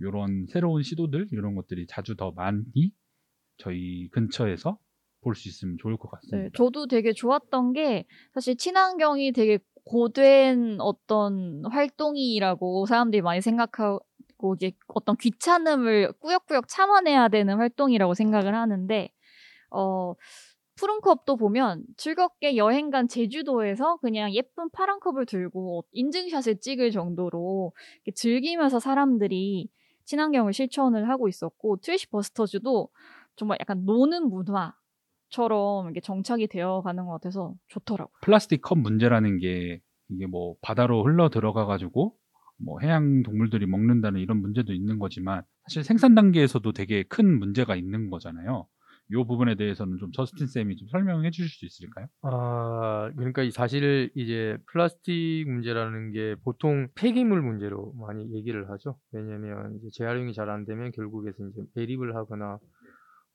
이런 0.00 0.46
새로운 0.48 0.82
시도들 0.82 1.28
이런 1.32 1.54
것들이 1.54 1.86
자주 1.86 2.16
더 2.16 2.32
많이 2.32 2.64
저희 3.58 4.08
근처에서 4.08 4.78
볼 5.22 5.34
수 5.34 5.48
있으면 5.48 5.76
좋을 5.78 5.96
것 5.98 6.10
같습니다. 6.10 6.44
네, 6.44 6.50
저도 6.54 6.86
되게 6.86 7.12
좋았던 7.12 7.74
게 7.74 8.06
사실 8.32 8.56
친환경이 8.56 9.32
되게 9.32 9.58
고된 9.84 10.80
어떤 10.80 11.62
활동이라고 11.70 12.86
사람들이 12.86 13.20
많이 13.22 13.40
생각하고 13.42 14.00
이게 14.56 14.72
어떤 14.88 15.16
귀찮음을 15.18 16.12
꾸역꾸역 16.20 16.68
참아내야 16.68 17.28
되는 17.28 17.56
활동이라고 17.56 18.14
생각을 18.14 18.54
하는데 18.54 19.10
어 19.70 20.14
푸른 20.76 21.00
컵도 21.02 21.36
보면 21.36 21.84
즐겁게 21.98 22.56
여행 22.56 22.90
간 22.90 23.06
제주도에서 23.06 23.98
그냥 23.98 24.32
예쁜 24.32 24.70
파란 24.70 24.98
컵을 25.00 25.26
들고 25.26 25.84
인증샷을 25.92 26.60
찍을 26.60 26.90
정도로 26.90 27.74
즐기면서 28.14 28.80
사람들이 28.80 29.68
친환경을 30.04 30.52
실천을 30.52 31.08
하고 31.08 31.28
있었고 31.28 31.78
트래시 31.78 32.08
버스터즈도 32.08 32.88
정말 33.36 33.58
약간 33.60 33.84
노는 33.84 34.28
문화처럼 34.28 35.86
이렇게 35.86 36.00
정착이 36.00 36.48
되어 36.48 36.82
가는 36.82 37.04
것 37.06 37.12
같아서 37.12 37.54
좋더라고요. 37.68 38.12
플라스틱 38.22 38.62
컵 38.62 38.78
문제라는 38.78 39.38
게 39.38 39.80
이게 40.08 40.26
뭐 40.26 40.56
바다로 40.60 41.04
흘러 41.04 41.28
들어가 41.30 41.66
가지고 41.66 42.16
뭐 42.58 42.78
해양 42.80 43.22
동물들이 43.22 43.66
먹는다는 43.66 44.20
이런 44.20 44.40
문제도 44.40 44.72
있는 44.72 44.98
거지만 44.98 45.42
사실 45.64 45.84
생산 45.84 46.14
단계에서도 46.14 46.72
되게 46.72 47.02
큰 47.04 47.38
문제가 47.38 47.76
있는 47.76 48.10
거잖아요. 48.10 48.66
이 49.12 49.14
부분에 49.14 49.54
대해서는 49.56 49.98
좀 49.98 50.12
저스틴 50.12 50.46
쌤이 50.46 50.76
좀 50.76 50.88
설명해 50.88 51.30
주실 51.30 51.48
수 51.48 51.66
있을까요? 51.66 52.06
아, 52.22 53.10
그러니까 53.16 53.42
이 53.42 53.50
사실 53.50 54.10
이제 54.14 54.56
플라스틱 54.66 55.44
문제라는 55.48 56.12
게 56.12 56.36
보통 56.44 56.88
폐기물 56.94 57.42
문제로 57.42 57.92
많이 57.98 58.32
얘기를 58.34 58.70
하죠. 58.70 58.96
왜냐면 59.12 59.76
이제 59.78 59.88
재활용이 59.92 60.32
잘 60.34 60.50
안 60.50 60.64
되면 60.64 60.90
결국에서 60.92 61.36
이제 61.48 61.62
매립을 61.74 62.16
하거나 62.16 62.58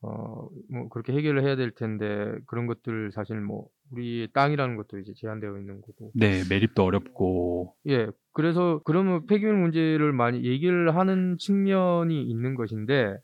어, 0.01 0.49
뭐 0.69 0.89
그렇게 0.89 1.13
해결을 1.13 1.43
해야 1.43 1.55
될 1.55 1.71
텐데 1.71 2.35
그런 2.45 2.67
것들 2.67 3.11
사실 3.11 3.39
뭐 3.39 3.67
우리 3.91 4.27
땅이라는 4.33 4.75
것도 4.75 4.99
이제 4.99 5.13
제한되어 5.15 5.57
있는 5.57 5.81
거고. 5.81 6.11
네, 6.13 6.41
매립도 6.49 6.83
어렵고 6.83 7.73
예. 7.87 8.09
그래서 8.33 8.81
그러면 8.83 9.25
폐기물 9.25 9.55
문제를 9.55 10.11
많이 10.11 10.43
얘기를 10.43 10.95
하는 10.95 11.37
측면이 11.39 12.21
있는 12.23 12.55
것인데 12.55 13.17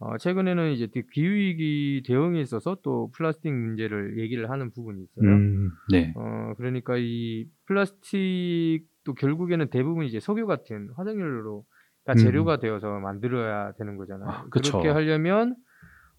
어, 0.00 0.16
최근에는 0.16 0.72
이제 0.72 0.86
그 0.86 1.02
기후위기 1.12 2.04
대응에 2.06 2.40
있어서 2.40 2.76
또 2.82 3.10
플라스틱 3.12 3.52
문제를 3.52 4.18
얘기를 4.20 4.48
하는 4.48 4.70
부분이 4.70 5.02
있어요. 5.02 5.28
음, 5.28 5.70
네. 5.90 6.12
어, 6.16 6.54
그러니까 6.56 6.94
이 6.96 7.46
플라스틱도 7.66 9.14
결국에는 9.14 9.68
대부분 9.70 10.04
이제 10.04 10.20
석유 10.20 10.46
같은 10.46 10.90
화석연료로 10.96 11.64
다 12.04 12.12
음. 12.12 12.16
재료가 12.16 12.60
되어서 12.60 13.00
만들어야 13.00 13.72
되는 13.72 13.96
거잖아요. 13.96 14.28
아. 14.30 14.46
그렇게 14.50 14.88
하려면 14.88 15.56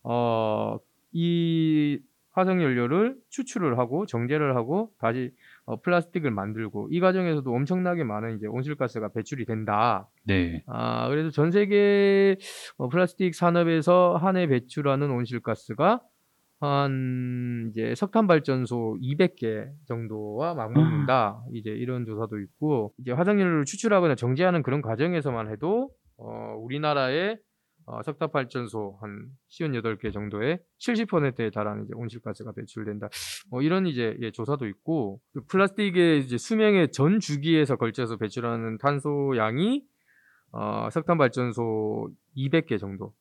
어, 0.04 0.78
이 1.14 2.00
화석연료를 2.32 3.16
추출을 3.30 3.80
하고 3.80 4.06
정제를 4.06 4.58
하고 4.58 4.92
다시 5.00 5.32
어, 5.70 5.80
플라스틱을 5.82 6.32
만들고 6.32 6.88
이 6.92 7.00
과정에서도 7.00 7.48
엄청나게 7.54 8.04
많은 8.04 8.38
이제 8.38 8.48
온실가스가 8.48 9.10
배출이 9.14 9.46
된다. 9.46 10.10
네. 10.26 10.64
아, 10.66 11.08
그래서 11.10 11.30
전 11.30 11.52
세계 11.52 12.38
어, 12.78 12.90
플라스틱 12.90 13.36
산업에서 13.36 14.18
한 14.20 14.36
해 14.36 14.48
배출하는 14.48 15.12
온실가스가 15.12 16.02
한 16.62 17.70
이제 17.72 17.94
석탄 17.96 18.26
발전소 18.28 18.98
200개 19.02 19.70
정도와 19.88 20.56
맞먹는다. 20.56 21.42
이제 21.54 21.70
이런 21.70 22.06
조사도 22.06 22.40
있고 22.40 22.94
이제 22.98 23.12
화석연료를 23.12 23.66
추출하거나 23.66 24.16
정제하는 24.16 24.64
그런 24.64 24.82
과정에서만 24.82 25.52
해도 25.52 25.90
어, 26.18 26.56
우리나라의 26.60 27.38
어, 27.92 28.04
석탄 28.04 28.30
발전소 28.32 29.00
한 29.02 29.32
58개 29.50 30.14
정도의 30.14 30.60
70%에 30.78 31.50
달하는 31.50 31.86
이제 31.86 31.94
온실가스가 31.96 32.52
배출된다. 32.52 33.10
뭐 33.50 33.64
이런 33.64 33.88
이제 33.88 34.16
예, 34.22 34.30
조사도 34.30 34.68
있고 34.68 35.20
그 35.34 35.42
플라스틱의 35.48 36.20
이제 36.20 36.38
수명의 36.38 36.92
전 36.92 37.20
주기에서 37.20 37.78
걸쳐서 37.78 38.18
배출하는 38.18 38.78
탄소 38.78 39.34
양이 39.38 39.84
어, 40.52 40.90
석탄 40.92 41.18
발전소 41.18 42.12
200개 42.38 42.80
정도 42.80 43.12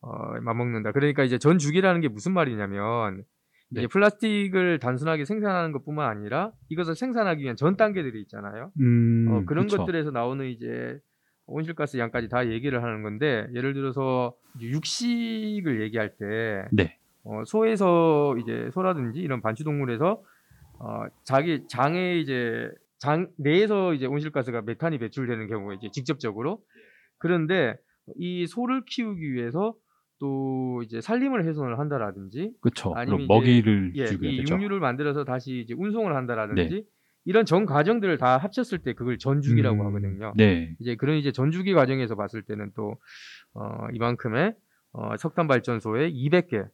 어, 0.00 0.40
맞먹는다. 0.40 0.90
그러니까 0.90 1.22
이제 1.22 1.38
전 1.38 1.58
주기라는 1.58 2.00
게 2.00 2.08
무슨 2.08 2.32
말이냐면 2.32 3.22
네. 3.68 3.82
이제 3.82 3.86
플라스틱을 3.86 4.80
단순하게 4.80 5.24
생산하는 5.24 5.70
것뿐만 5.70 6.08
아니라 6.10 6.50
이것을 6.68 6.96
생산하기 6.96 7.44
위한 7.44 7.54
전 7.54 7.76
단계들이 7.76 8.20
있잖아요. 8.22 8.72
음, 8.80 9.28
어, 9.30 9.44
그런 9.46 9.66
그쵸. 9.66 9.76
것들에서 9.76 10.10
나오는 10.10 10.44
이제 10.46 10.98
온실가스 11.46 11.96
양까지 11.98 12.28
다 12.28 12.48
얘기를 12.48 12.82
하는 12.82 13.02
건데 13.02 13.46
예를 13.54 13.74
들어서 13.74 14.34
육식을 14.60 15.80
얘기할 15.82 16.16
때 16.16 16.64
네. 16.72 16.98
어, 17.24 17.42
소에서 17.44 18.36
이제 18.38 18.70
소라든지 18.72 19.20
이런 19.20 19.40
반추동물에서 19.42 20.22
어, 20.78 21.04
자기 21.24 21.66
장에 21.68 22.18
이제 22.18 22.70
장 22.98 23.28
내에서 23.36 23.94
이제 23.94 24.06
온실가스가 24.06 24.62
메탄이 24.62 24.98
배출되는 24.98 25.48
경우에 25.48 25.76
이제 25.76 25.88
직접적으로 25.92 26.62
그런데 27.18 27.76
이 28.16 28.46
소를 28.46 28.84
키우기 28.84 29.32
위해서 29.32 29.74
또 30.18 30.82
이제 30.84 31.00
살림을 31.00 31.44
훼손을 31.44 31.78
한다라든지 31.78 32.52
그쵸. 32.60 32.94
아니면 32.96 33.26
먹이를 33.28 33.92
예, 33.96 34.06
주게 34.06 34.30
이 34.30 34.36
되죠. 34.38 34.54
육류를 34.54 34.80
만들어서 34.80 35.24
다시 35.24 35.60
이제 35.60 35.74
운송을 35.76 36.16
한다라든지 36.16 36.74
네. 36.74 36.82
이런 37.26 37.44
전 37.44 37.66
과정들을 37.66 38.18
다 38.18 38.38
합쳤을 38.38 38.78
때 38.78 38.94
그걸 38.94 39.18
전주기라고 39.18 39.82
음, 39.82 39.86
하거든요. 39.88 40.32
네. 40.36 40.74
이제 40.78 40.94
그런 40.94 41.16
이제 41.16 41.32
전주기 41.32 41.74
과정에서 41.74 42.14
봤을 42.14 42.42
때는 42.42 42.70
또 42.74 42.96
어, 43.52 43.88
이만큼의 43.92 44.54
어, 44.92 45.16
석탄 45.18 45.48
발전소에 45.48 46.12
200개 46.12 46.68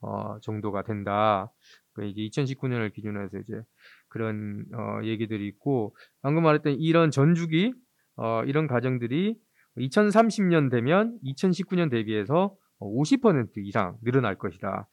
어, 0.00 0.38
정도가 0.40 0.84
된다. 0.84 1.52
그 1.92 2.04
이제 2.04 2.20
2019년을 2.22 2.92
기준으로 2.92 3.24
해서 3.24 3.38
이제 3.38 3.60
그런 4.08 4.64
어, 4.72 5.02
얘기들이 5.02 5.44
있고 5.48 5.96
방금 6.22 6.44
말했던 6.44 6.74
이런 6.78 7.10
전주기 7.10 7.74
어, 8.16 8.44
이런 8.44 8.68
과정들이 8.68 9.36
2030년 9.76 10.70
되면 10.70 11.18
2019년 11.24 11.90
대비해서 11.90 12.54
50% 12.78 13.58
이상 13.58 13.96
늘어날 14.04 14.36
것이다. 14.38 14.88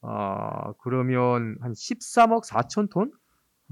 어, 0.00 0.72
그러면 0.82 1.56
한 1.60 1.72
13억 1.72 2.46
4천 2.46 2.90
톤? 2.90 3.12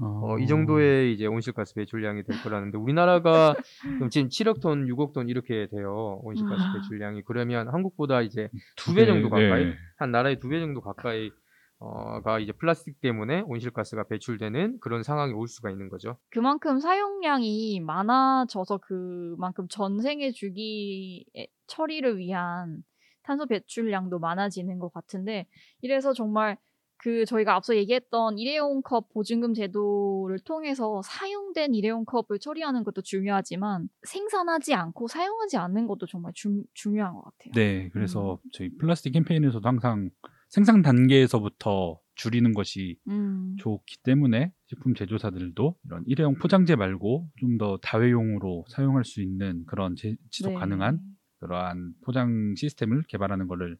어, 0.01 0.37
이 0.39 0.47
정도의 0.47 1.13
이제 1.13 1.25
온실가스 1.25 1.73
배출량이 1.75 2.23
될 2.23 2.41
거라는데 2.43 2.77
우리나라가 2.77 3.55
지금 4.13 4.27
7억 4.29 4.61
톤, 4.61 4.85
6억 4.87 5.13
톤 5.13 5.29
이렇게 5.29 5.67
돼요 5.71 6.19
온실가스 6.23 6.61
와. 6.61 6.73
배출량이 6.73 7.21
그러면 7.25 7.69
한국보다 7.69 8.21
이제 8.21 8.49
두 8.75 8.93
배 8.93 9.05
정도 9.05 9.29
네, 9.29 9.47
가까이 9.49 9.65
네. 9.65 9.73
한 9.97 10.11
나라의 10.11 10.39
두 10.39 10.49
배 10.49 10.59
정도 10.59 10.81
가까이 10.81 11.31
어가 11.79 12.39
이제 12.39 12.51
플라스틱 12.53 12.99
때문에 13.01 13.41
온실가스가 13.45 14.07
배출되는 14.07 14.79
그런 14.79 15.03
상황이 15.03 15.33
올 15.33 15.47
수가 15.47 15.69
있는 15.71 15.89
거죠. 15.89 16.17
그만큼 16.29 16.79
사용량이 16.79 17.81
많아져서 17.81 18.77
그만큼 18.79 19.67
전생의 19.69 20.31
주기 20.33 21.25
처리를 21.67 22.17
위한 22.17 22.81
탄소 23.23 23.45
배출량도 23.45 24.19
많아지는 24.19 24.79
것 24.79 24.93
같은데 24.93 25.47
이래서 25.81 26.13
정말 26.13 26.57
그 26.97 27.25
저희가 27.25 27.55
앞서 27.55 27.75
얘기했던 27.75 28.37
일회용 28.37 28.81
컵 28.81 29.09
보증금 29.13 29.53
제도를 29.53 30.39
통해서 30.39 31.01
사용된 31.03 31.73
일회용 31.75 32.05
컵을 32.05 32.39
처리하는 32.39 32.83
것도 32.83 33.01
중요하지만 33.01 33.89
생산하지 34.07 34.73
않고 34.73 35.07
사용하지 35.07 35.57
않는 35.57 35.87
것도 35.87 36.05
정말 36.07 36.31
중, 36.35 36.63
중요한 36.73 37.13
것 37.13 37.23
같아요. 37.23 37.51
네, 37.53 37.89
그래서 37.93 38.39
음. 38.43 38.49
저희 38.53 38.69
플라스틱 38.77 39.11
캠페인에서도 39.11 39.67
항상 39.67 40.09
생산 40.49 40.81
단계에서부터 40.81 41.99
줄이는 42.15 42.53
것이 42.53 42.97
음, 43.09 43.55
좋기 43.59 43.97
때문에 44.03 44.53
식품 44.67 44.93
제조사들도 44.95 45.75
이런 45.85 46.03
일회용 46.07 46.35
포장재 46.35 46.75
말고 46.75 47.27
좀 47.39 47.57
더 47.57 47.77
다회용으로 47.81 48.65
사용할 48.69 49.03
수 49.05 49.21
있는 49.21 49.63
그런 49.65 49.95
제- 49.95 50.15
지속 50.29 50.53
네. 50.53 50.55
가능한 50.59 50.99
그러한 51.39 51.93
포장 52.05 52.53
시스템을 52.55 53.03
개발하는 53.07 53.47
것을 53.47 53.77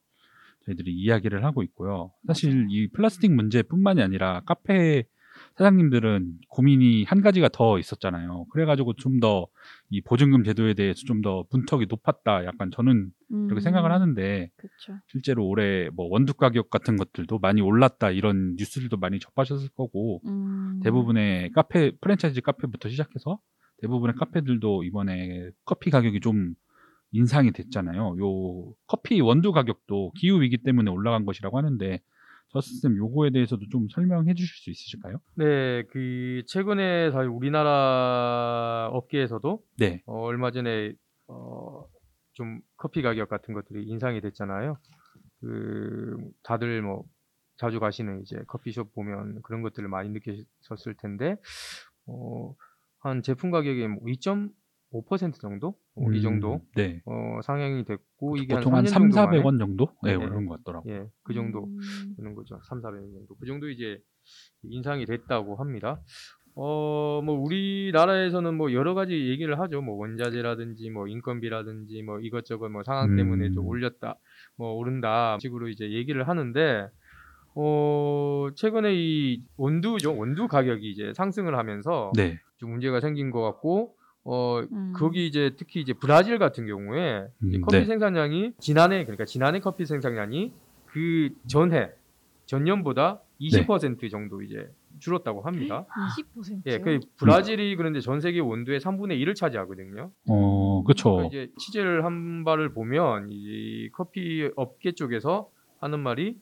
저희들이 0.65 0.93
이야기를 0.93 1.43
하고 1.43 1.63
있고요. 1.63 2.11
사실. 2.27 2.67
이 2.69 2.87
플라스틱 2.89 3.31
문제뿐만이 3.33 4.01
아니라 4.01 4.41
카페 4.45 5.03
사장님들은 5.57 6.37
고민이 6.49 7.03
한 7.03 7.21
가지가 7.21 7.49
더 7.49 7.77
있었잖아요. 7.79 8.45
그래가지고 8.51 8.93
좀 8.93 9.19
더 9.19 9.47
이 9.91 10.01
보증금 10.01 10.43
제도에 10.43 10.73
대해서 10.73 11.01
좀 11.05 11.21
더 11.21 11.43
분턱이 11.49 11.85
높았다. 11.89 12.45
약간 12.45 12.69
저는 12.71 13.11
이렇게 13.29 13.55
음, 13.55 13.59
생각을 13.59 13.91
하는데 13.91 14.49
그쵸. 14.57 14.93
실제로 15.07 15.45
올해 15.47 15.89
뭐 15.93 16.07
원두 16.09 16.33
가격 16.33 16.69
같은 16.69 16.97
것들도 16.97 17.39
많이 17.39 17.61
올랐다 17.61 18.11
이런 18.11 18.55
뉴스들도 18.57 18.97
많이 18.97 19.19
접하셨을 19.19 19.69
거고 19.75 20.21
음, 20.27 20.81
대부분의 20.83 21.51
카페 21.51 21.91
프랜차이즈 22.01 22.41
카페부터 22.41 22.89
시작해서 22.89 23.39
대부분의 23.81 24.15
카페들도 24.15 24.83
이번에 24.83 25.49
커피 25.65 25.89
가격이 25.89 26.19
좀 26.21 26.55
인상이 27.15 27.51
됐잖아요. 27.51 28.17
요 28.19 28.73
커피 28.87 29.21
원두 29.21 29.51
가격도 29.51 30.11
기후 30.15 30.41
위기 30.41 30.57
때문에 30.57 30.91
올라간 30.91 31.25
것이라고 31.25 31.57
하는데 31.57 32.01
저스쌤 32.49 32.97
요거에 32.97 33.31
대해서도 33.31 33.67
좀 33.69 33.87
설명해 33.89 34.33
주실 34.33 34.55
수 34.55 34.69
있으실까요? 34.69 35.19
네, 35.35 35.83
그 35.91 36.43
최근에 36.47 37.11
사실 37.11 37.29
우리나라 37.29 38.89
업계에서도 38.91 39.63
네. 39.77 40.03
어, 40.05 40.21
얼마 40.23 40.51
전에 40.51 40.93
어, 41.27 41.85
좀 42.33 42.61
커피 42.77 43.01
가격 43.01 43.29
같은 43.29 43.53
것들이 43.53 43.85
인상이 43.85 44.21
됐잖아요. 44.21 44.77
그 45.41 46.17
다들 46.43 46.81
뭐 46.81 47.03
자주 47.57 47.79
가시는 47.79 48.21
이제 48.21 48.41
커피숍 48.47 48.93
보면 48.93 49.41
그런 49.41 49.61
것들을 49.61 49.87
많이 49.87 50.09
느끼셨을 50.09 50.95
텐데 50.97 51.37
어, 52.07 52.53
한 52.99 53.21
제품 53.21 53.51
가격이 53.51 53.87
뭐 53.87 53.99
2.5% 54.95 55.39
정도 55.39 55.75
어, 55.95 56.11
이 56.13 56.17
음, 56.17 56.21
정도 56.21 56.61
네. 56.75 57.01
어, 57.05 57.39
상향이 57.43 57.85
됐고 57.85 58.37
이게 58.37 58.53
보통 58.55 58.73
한한 58.73 58.85
3, 58.85 59.09
3년 59.09 59.11
정도 59.11 59.21
만에 59.21 59.39
400원 59.39 59.59
정도? 59.59 59.89
네, 60.03 60.15
네. 60.15 60.25
오른 60.25 60.45
것 60.45 60.63
같더라고요. 60.63 60.93
예, 60.93 61.05
그 61.23 61.33
정도 61.33 61.65
음, 61.65 62.15
되는 62.17 62.35
거죠. 62.35 62.59
3, 62.63 62.81
400원 62.81 63.11
정도. 63.13 63.35
그 63.35 63.45
정도 63.45 63.69
이제 63.69 63.99
인상이 64.63 65.05
됐다고 65.05 65.55
합니다. 65.57 66.01
어, 66.57 67.21
뭐 67.23 67.35
우리나라에서는 67.35 68.53
뭐 68.55 68.71
여러 68.71 68.93
가지 68.93 69.13
얘기를 69.29 69.59
하죠. 69.59 69.81
뭐 69.81 69.95
원자재라든지 69.95 70.89
뭐 70.89 71.07
인건비라든지 71.07 72.01
뭐 72.03 72.19
이것저것 72.19 72.69
뭐 72.69 72.83
상황 72.83 73.15
때문에 73.15 73.49
좀 73.51 73.65
음. 73.65 73.69
올렸다. 73.69 74.15
뭐 74.57 74.73
오른다. 74.73 75.37
식으로 75.39 75.67
이제 75.69 75.91
얘기를 75.91 76.27
하는데 76.27 76.87
어, 77.55 78.49
최근에 78.55 78.93
이 78.95 79.43
원두죠. 79.57 80.15
원두 80.17 80.47
가격이 80.47 80.89
이제 80.91 81.13
상승을 81.15 81.57
하면서 81.57 82.11
네. 82.15 82.37
좀 82.57 82.71
문제가 82.71 82.99
생긴 83.01 83.31
것 83.31 83.41
같고 83.41 83.94
어, 84.25 84.61
음. 84.71 84.91
거기 84.95 85.27
이제 85.27 85.51
특히 85.55 85.79
이제 85.81 85.93
브라질 85.93 86.39
같은 86.39 86.65
경우에 86.65 87.27
음, 87.43 87.61
커피 87.61 87.77
네. 87.77 87.85
생산량이 87.85 88.53
지난해 88.59 89.03
그러니까 89.03 89.23
지난해 89.23 89.59
커피 89.59 89.85
생산량이 89.85 90.51
그 90.87 91.29
전해 91.47 91.91
전년보다 92.47 93.21
20% 93.39 94.09
정도 94.09 94.41
이제 94.41 94.67
줄었다고 94.99 95.41
합니다. 95.41 95.85
20%요? 96.37 96.61
예, 96.65 96.79
그 96.79 96.99
브라질이 97.17 97.75
그런데 97.75 97.99
전 97.99 98.19
세계 98.19 98.39
원두의 98.39 98.79
3분의 98.79 99.21
1을 99.21 99.35
차지하거든요. 99.35 100.11
어, 100.27 100.83
그쵸. 100.85 101.11
그러니까 101.11 101.27
이제 101.27 101.51
취재를 101.59 102.03
한 102.03 102.43
바를 102.43 102.73
보면 102.73 103.27
이 103.29 103.89
커피 103.91 104.49
업계 104.55 104.93
쪽에서 104.93 105.49
하는 105.79 105.99
말이 105.99 106.39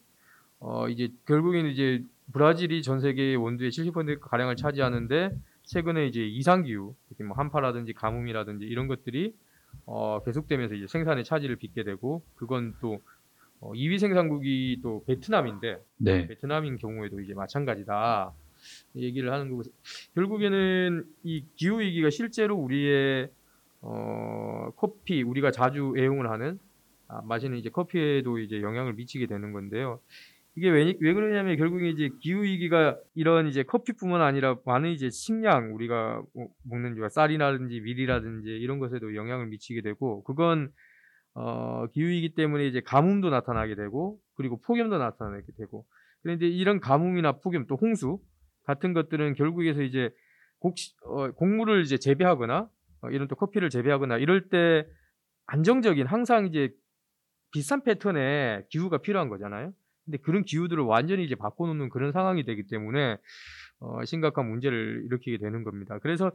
어 0.59 0.87
이제 0.87 1.09
결국에는 1.25 1.69
이제 1.69 2.03
브라질이 2.31 2.81
전 2.83 3.01
세계 3.01 3.35
원두의 3.35 3.71
70% 3.71 4.19
가량을 4.21 4.55
차지하는데 4.55 5.31
최근에 5.63 6.08
이제 6.08 6.26
이상 6.26 6.63
기후, 6.63 6.95
특히 7.10 7.23
뭐 7.23 7.36
한파라든지 7.38 7.93
가뭄이라든지 7.93 8.65
이런 8.65 8.88
것들이 8.88 9.36
어 9.86 10.21
계속되면서 10.23 10.76
이제 10.76 10.88
생산의 10.88 11.23
차질을 11.23 11.56
빚게 11.58 11.84
되고 11.84 12.23
그건 12.36 12.76
또 12.80 13.02
어, 13.60 13.71
2위 13.73 13.97
생산국이 13.97 14.80
또 14.84 15.04
베트남인데 15.06 15.82
네. 15.97 16.28
베트남인 16.28 16.78
경우에도 16.78 17.21
이제 17.21 17.34
마찬가지다 17.34 18.34
얘기를 18.95 19.32
하는 19.32 19.49
거고 19.49 19.63
결국에는 20.15 21.06
이 21.23 21.45
기후 21.56 21.80
위기가 21.80 22.10
실제로 22.10 22.56
우리의 22.58 23.30
어, 23.82 24.69
커피 24.76 25.21
우리가 25.23 25.52
자주 25.52 25.93
애용을 25.97 26.30
하는 26.30 26.60
아, 27.08 27.21
마시는 27.23 27.58
이제 27.58 27.69
커피에도 27.69 28.39
이제 28.39 28.62
영향을 28.62 28.93
미치게 28.93 29.28
되는 29.28 29.52
건데요. 29.52 29.99
이게 30.55 30.69
왜, 30.69 30.93
왜 30.99 31.13
그러냐면 31.13 31.57
결국에 31.57 31.89
이제 31.89 32.09
기후 32.21 32.43
위기가 32.43 32.97
이런 33.15 33.47
이제 33.47 33.63
커피뿐만 33.63 34.21
아니라 34.21 34.57
많은 34.65 34.91
이제 34.91 35.09
식량 35.09 35.73
우리가 35.73 36.21
뭐 36.35 36.47
먹는 36.69 36.99
거 36.99 37.09
쌀이라든지 37.09 37.81
밀이라든지 37.81 38.49
이런 38.49 38.79
것에도 38.79 39.15
영향을 39.15 39.47
미치게 39.47 39.81
되고 39.81 40.23
그건 40.23 40.71
어, 41.33 41.87
기후 41.87 42.09
위기 42.09 42.35
때문에 42.35 42.67
이제 42.67 42.81
가뭄도 42.81 43.31
나타나게 43.31 43.73
되고 43.75 44.19
그리고 44.35 44.61
폭염도 44.61 44.97
나타나게 44.99 45.47
되고 45.57 45.85
그런데 46.21 46.47
이런 46.47 46.79
가뭄이나 46.79 47.39
폭염 47.39 47.65
또 47.65 47.75
홍수 47.75 48.19
같은 48.65 48.93
것들은 48.93 49.33
결국에서 49.33 49.81
이제 49.81 50.11
곡, 50.59 50.75
어, 51.05 51.31
곡물을 51.31 51.81
이제 51.81 51.97
재배하거나 51.97 52.69
어, 53.01 53.09
이런 53.09 53.27
또 53.27 53.35
커피를 53.35 53.69
재배하거나 53.71 54.17
이럴 54.19 54.49
때 54.49 54.85
안정적인 55.47 56.05
항상 56.05 56.45
이제 56.45 56.69
비슷한 57.51 57.83
패턴의 57.83 58.67
기후가 58.69 58.99
필요한 58.99 59.29
거잖아요. 59.29 59.73
근데 60.05 60.17
그런 60.17 60.43
기후들을 60.43 60.83
완전히 60.83 61.23
이제 61.23 61.35
바꿔놓는 61.35 61.89
그런 61.89 62.11
상황이 62.11 62.43
되기 62.43 62.67
때문에 62.67 63.17
어, 63.79 64.03
심각한 64.05 64.49
문제를 64.49 65.03
일으키게 65.05 65.37
되는 65.37 65.63
겁니다. 65.63 65.99
그래서 65.99 66.31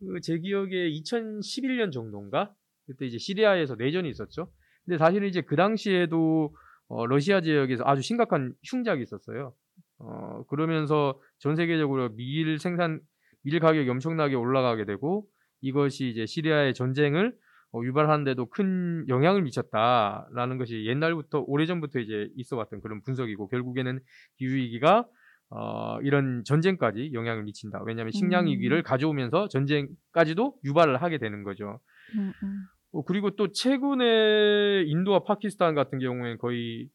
그제 0.00 0.38
기억에 0.38 0.90
2011년 0.90 1.92
정도인가 1.92 2.54
그때 2.86 3.06
이제 3.06 3.18
시리아에서 3.18 3.76
내전이 3.76 4.08
있었죠. 4.08 4.50
근데 4.84 4.98
사실은 4.98 5.28
이제 5.28 5.40
그 5.42 5.56
당시에도 5.56 6.54
어, 6.88 7.06
러시아 7.06 7.40
지역에서 7.40 7.84
아주 7.86 8.02
심각한 8.02 8.54
흉작이 8.64 9.02
있었어요. 9.02 9.54
어, 9.98 10.44
그러면서 10.48 11.20
전 11.38 11.54
세계적으로 11.54 12.14
밀 12.16 12.58
생산 12.58 13.00
밀 13.42 13.60
가격이 13.60 13.88
엄청나게 13.88 14.34
올라가게 14.34 14.84
되고 14.84 15.26
이것이 15.60 16.08
이제 16.08 16.26
시리아의 16.26 16.74
전쟁을 16.74 17.28
어, 17.28 17.36
유발하는데도 17.74 18.46
큰 18.46 19.04
영향을 19.08 19.42
미쳤다라는 19.42 20.58
것이 20.58 20.86
옛날부터 20.86 21.44
오래전부터 21.46 22.00
이제 22.00 22.28
있어 22.36 22.56
왔던 22.56 22.80
그런 22.80 23.02
분석이고 23.02 23.48
결국에는 23.48 24.00
기후 24.36 24.54
위기가 24.54 25.06
어, 25.50 26.00
이런 26.02 26.42
전쟁까지 26.44 27.10
영향을 27.12 27.42
미친다. 27.42 27.82
왜냐하면 27.84 28.12
식량 28.12 28.44
음. 28.44 28.50
위기를 28.50 28.82
가져오면서 28.82 29.48
전쟁까지도 29.48 30.56
유발을 30.64 31.02
하게 31.02 31.18
되는 31.18 31.42
거죠. 31.42 31.80
음, 32.16 32.32
음. 32.42 32.64
어, 32.92 33.02
그리고 33.04 33.30
또 33.30 33.50
최근에 33.52 34.84
인도와 34.86 35.24
파키스탄 35.24 35.74
같은 35.74 35.98
경우에는 35.98 36.38
거의 36.38 36.88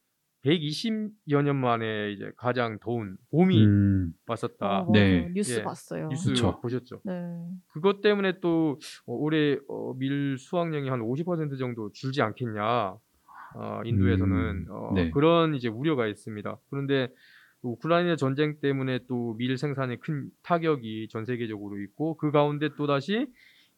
120여 0.46 1.42
년 1.42 1.56
만에 1.56 2.12
이제 2.12 2.30
가장 2.36 2.78
더운 2.78 3.16
봄이 3.30 3.64
음, 3.64 4.12
왔었다. 4.26 4.82
어. 4.82 4.92
네. 4.92 5.28
뉴스 5.34 5.58
예. 5.58 5.62
봤어요. 5.62 6.08
뉴스 6.08 6.30
그쵸. 6.30 6.60
보셨죠? 6.60 7.00
네. 7.04 7.12
그것 7.68 8.00
때문에 8.00 8.38
또 8.40 8.78
어, 9.06 9.12
올해 9.12 9.58
어, 9.68 9.94
밀 9.98 10.38
수확량이 10.38 10.88
한 10.88 11.00
50% 11.00 11.58
정도 11.58 11.90
줄지 11.92 12.22
않겠냐. 12.22 12.96
어, 13.58 13.80
인도에서는 13.84 14.36
음, 14.36 14.66
어, 14.70 14.92
네. 14.94 15.10
그런 15.10 15.54
이제 15.54 15.68
우려가 15.68 16.06
있습니다. 16.06 16.58
그런데 16.70 17.08
우크라이나 17.62 18.16
전쟁 18.16 18.60
때문에 18.60 19.00
또 19.08 19.34
밀 19.38 19.56
생산에 19.58 19.96
큰 19.96 20.28
타격이 20.42 21.08
전 21.10 21.24
세계적으로 21.24 21.80
있고 21.80 22.16
그 22.16 22.30
가운데 22.30 22.68
또 22.76 22.86
다시 22.86 23.26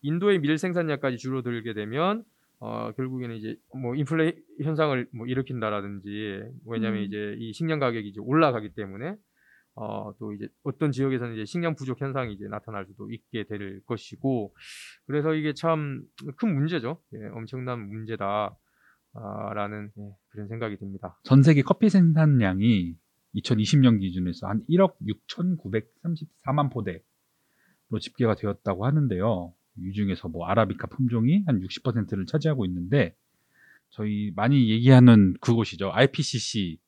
인도의 0.02 0.40
밀 0.40 0.59
생산량까지 0.59 1.16
줄어들게 1.16 1.72
되면 1.74 2.24
어, 2.60 2.92
결국에는 2.96 3.36
이제 3.36 3.56
뭐 3.80 3.94
인플레 3.94 4.36
현상을 4.64 5.08
뭐 5.12 5.26
일으킨다라든지 5.26 6.42
왜냐하면 6.66 7.02
음. 7.02 7.04
이제 7.04 7.36
이 7.38 7.52
식량 7.52 7.78
가격이 7.78 8.08
이제 8.08 8.20
올라가기 8.20 8.74
때문에 8.74 9.16
어, 9.74 10.12
또 10.18 10.32
이제 10.32 10.48
어떤 10.64 10.90
지역에서는 10.90 11.34
이제 11.34 11.44
식량 11.44 11.76
부족 11.76 12.00
현상이 12.00 12.34
이제 12.34 12.46
나타날 12.48 12.84
수도 12.86 13.08
있게 13.12 13.44
될 13.44 13.80
것이고 13.86 14.54
그래서 15.06 15.34
이게 15.34 15.54
참 15.54 16.02
큰 16.36 16.54
문제죠. 16.54 17.00
예, 17.14 17.26
엄청난 17.28 17.88
문제다. 17.88 18.56
아, 19.14 19.54
라는 19.54 19.90
예, 19.98 20.10
그런 20.30 20.48
생각이 20.48 20.76
듭니다. 20.78 21.18
전 21.22 21.42
세계 21.42 21.62
커피 21.62 21.88
생산량이 21.88 22.94
2020년 23.36 24.00
기준에서 24.00 24.48
한 24.48 24.64
1억 24.68 24.96
6,934만 25.28 26.72
포대로 26.72 27.00
집계가 28.00 28.34
되었다고 28.34 28.84
하는데요. 28.84 29.54
이 29.82 29.92
중에서 29.92 30.28
뭐 30.28 30.46
아라비카 30.46 30.88
품종이 30.88 31.42
한 31.46 31.60
60%를 31.60 32.26
차지하고 32.26 32.64
있는데 32.66 33.14
저희 33.90 34.32
많이 34.36 34.70
얘기하는 34.70 35.34
그곳이죠. 35.40 35.90
IPCC 35.92 36.78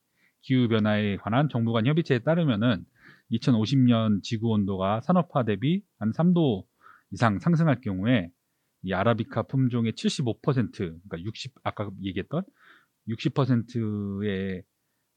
기후 0.43 0.69
변화에 0.69 1.17
관한 1.17 1.49
정부 1.49 1.73
간 1.73 1.87
협의체에 1.87 2.21
따르면은 2.21 2.85
2050년 3.33 4.23
지구 4.23 4.51
온도가 4.51 5.01
산업화 5.03 5.45
대비 5.45 5.83
한 5.99 6.13
3도 6.13 6.65
이상 7.13 7.39
상승할 7.39 7.81
경우에 7.81 8.31
이 8.83 8.93
아라비카 8.93 9.45
품종의 9.45 9.93
75% 9.93 10.73
그러니까 10.73 11.21
60 11.21 11.55
아까 11.63 11.91
얘기했던 12.03 12.43
60%의 13.09 14.63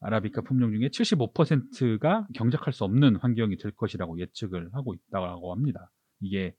아라비카 0.02 0.42
품종 0.42 0.72
중에 0.74 0.90
75%가 0.90 2.28
경작할 2.34 2.74
수 2.74 2.84
없는 2.84 3.16
환경이 3.18 3.58
될 3.58 3.72
것이라고 3.72 4.20
예측을 4.20 4.70
하고 4.74 4.94
있다고 4.94 5.54
합니다. 5.54 5.92
이게 6.20 6.54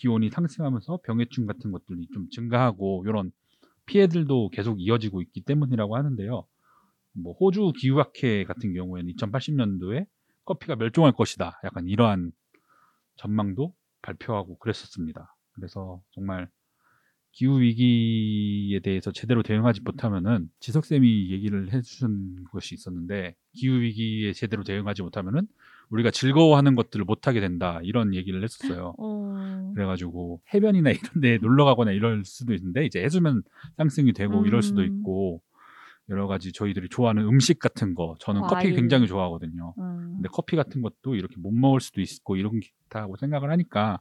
기온이 0.00 0.30
상승하면서 0.30 1.00
병해충 1.04 1.46
같은 1.46 1.70
것들이 1.70 2.08
좀 2.12 2.28
증가하고 2.30 3.04
이런 3.06 3.30
피해들도 3.84 4.48
계속 4.50 4.80
이어지고 4.80 5.20
있기 5.22 5.42
때문이라고 5.42 5.96
하는데요. 5.96 6.46
뭐 7.12 7.32
호주 7.34 7.72
기후학회 7.78 8.44
같은 8.44 8.72
경우에는 8.72 9.12
2080년도에 9.14 10.06
커피가 10.46 10.76
멸종할 10.76 11.12
것이다. 11.12 11.60
약간 11.64 11.86
이러한 11.86 12.32
전망도 13.16 13.74
발표하고 14.00 14.56
그랬었습니다. 14.58 15.36
그래서 15.52 16.00
정말 16.12 16.48
기후 17.32 17.60
위기에 17.60 18.80
대해서 18.80 19.12
제대로 19.12 19.42
대응하지 19.42 19.82
못하면은 19.82 20.48
지석 20.60 20.86
쌤이 20.86 21.30
얘기를 21.30 21.72
해주신 21.72 22.44
것이 22.52 22.74
있었는데 22.74 23.36
기후 23.52 23.80
위기에 23.80 24.32
제대로 24.32 24.64
대응하지 24.64 25.02
못하면은 25.02 25.46
우리가 25.90 26.10
즐거워하는 26.10 26.74
것들을 26.76 27.04
못 27.04 27.26
하게 27.26 27.40
된다 27.40 27.80
이런 27.82 28.14
얘기를 28.14 28.42
했었어요. 28.44 28.94
어, 28.98 29.72
그래가지고 29.74 30.40
해변이나 30.54 30.90
이런 30.90 31.20
데 31.20 31.38
놀러 31.38 31.64
가거나 31.64 31.90
이럴 31.92 32.24
수도 32.24 32.54
있는데 32.54 32.84
이제 32.86 33.02
해수면 33.02 33.42
상승이 33.76 34.12
되고 34.12 34.46
이럴 34.46 34.62
수도 34.62 34.82
음. 34.82 34.86
있고 34.86 35.42
여러 36.08 36.26
가지 36.26 36.52
저희들이 36.52 36.88
좋아하는 36.88 37.24
음식 37.24 37.58
같은 37.58 37.94
거 37.94 38.16
저는 38.20 38.42
커피 38.42 38.54
과일. 38.64 38.74
굉장히 38.74 39.06
좋아하거든요. 39.06 39.74
음. 39.78 40.12
근데 40.16 40.28
커피 40.32 40.56
같은 40.56 40.80
것도 40.82 41.14
이렇게 41.16 41.36
못 41.38 41.52
먹을 41.52 41.80
수도 41.80 42.00
있고 42.00 42.36
이런 42.36 42.58
게 42.60 42.68
있다고 42.86 43.16
생각을 43.16 43.50
하니까 43.50 44.00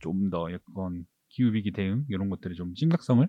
좀 0.00 0.30
더 0.30 0.50
약간 0.52 1.04
기후 1.28 1.52
위기 1.52 1.72
대응 1.72 2.04
이런 2.08 2.28
것들이 2.30 2.54
좀 2.54 2.74
심각성을 2.74 3.26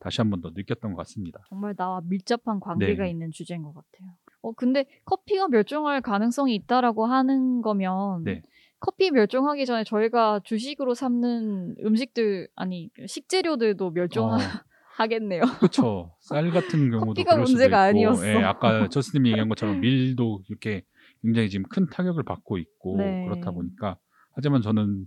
다시 0.00 0.20
한 0.20 0.30
번 0.30 0.40
더 0.42 0.50
느꼈던 0.54 0.92
것 0.92 0.98
같습니다. 0.98 1.40
정말 1.48 1.74
나와 1.74 2.00
밀접한 2.04 2.60
관계가 2.60 3.04
네. 3.04 3.10
있는 3.10 3.30
주제인 3.30 3.62
것 3.62 3.72
같아요. 3.74 4.12
어 4.42 4.52
근데 4.52 4.84
커피가 5.04 5.48
멸종할 5.48 6.00
가능성이 6.00 6.54
있다라고 6.54 7.06
하는 7.06 7.60
거면 7.62 8.24
네. 8.24 8.42
커피 8.80 9.10
멸종하기 9.10 9.66
전에 9.66 9.84
저희가 9.84 10.40
주식으로 10.44 10.94
삼는 10.94 11.76
음식들 11.84 12.48
아니 12.54 12.90
식재료들도 13.06 13.90
멸종하겠네요. 13.90 15.42
그렇죠. 15.58 16.14
쌀 16.20 16.50
같은 16.50 16.90
경우도 16.90 17.06
커피가 17.06 17.36
문제가 17.38 17.82
아니었어. 17.82 18.26
예, 18.28 18.34
아까 18.44 18.88
저스님이 18.88 19.30
얘기한 19.30 19.48
것처럼 19.48 19.80
밀도 19.80 20.42
이렇게 20.48 20.84
굉장히 21.22 21.50
지금 21.50 21.64
큰 21.68 21.88
타격을 21.90 22.22
받고 22.22 22.58
있고 22.58 22.96
네. 22.98 23.24
그렇다 23.24 23.50
보니까 23.50 23.98
하지만 24.32 24.62
저는 24.62 25.06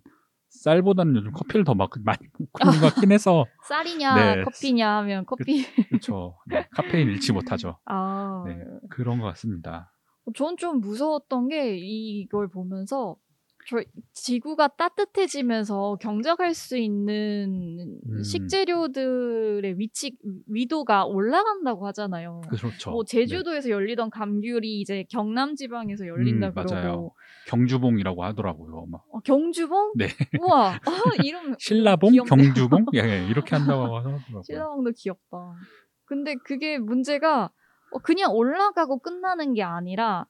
쌀보다는 0.52 1.16
요즘 1.16 1.32
커피를 1.32 1.64
더 1.64 1.74
막, 1.74 1.90
많이 2.04 2.20
먹고 2.38 2.60
있는 2.64 2.80
것 2.82 2.94
같긴 2.94 3.12
해서 3.12 3.46
쌀이냐 3.68 4.16
네. 4.16 4.44
커피냐 4.44 4.98
하면 4.98 5.26
커피. 5.26 5.66
그렇죠. 5.90 6.38
네, 6.46 6.66
카페인 6.72 7.08
잃지 7.10 7.32
못하죠. 7.34 7.80
아 7.86 8.44
네, 8.46 8.64
그런 8.90 9.20
것 9.20 9.28
같습니다. 9.28 9.94
전좀 10.36 10.82
무서웠던 10.82 11.48
게 11.48 11.78
이걸 11.78 12.48
보면서 12.48 13.16
저 13.16 13.31
지구가 14.14 14.70
따뜻해지면서 14.70 15.98
경작할 16.02 16.54
수 16.54 16.78
있는 16.78 18.00
음. 18.10 18.24
식재료들의 18.24 19.78
위치 19.80 20.18
위도가 20.48 21.06
올라간다고 21.06 21.88
하잖아요. 21.88 22.42
그렇죠. 22.50 22.92
뭐 22.92 23.04
제주도에서 23.04 23.70
열리던 23.70 24.10
감귤이 24.10 24.82
이제 24.82 25.06
경남 25.10 25.56
지방에서 25.56 26.08
열린다 26.08 26.48
음, 26.48 26.54
그러고 26.54 26.74
맞아요. 26.74 27.12
경주봉이라고 27.48 28.24
하더라고요. 28.24 28.86
막 28.88 29.04
어, 29.12 29.20
경주봉? 29.20 29.94
네. 29.96 30.08
우와, 30.40 30.74
아, 30.86 31.24
이름 31.24 31.56
신라봉, 31.60 32.12
귀엽네. 32.12 32.30
경주봉, 32.30 32.86
예, 32.96 33.00
예, 33.00 33.28
이렇게 33.28 33.56
한다고 33.56 33.98
하더라고요. 33.98 34.42
신라봉도 34.46 34.92
귀엽다. 34.98 35.54
근데 36.06 36.36
그게 36.44 36.78
문제가 36.78 37.52
어, 37.92 38.00
그냥 38.00 38.32
올라가고 38.34 39.00
끝나는 39.00 39.54
게 39.54 39.64
아니라 39.64 40.26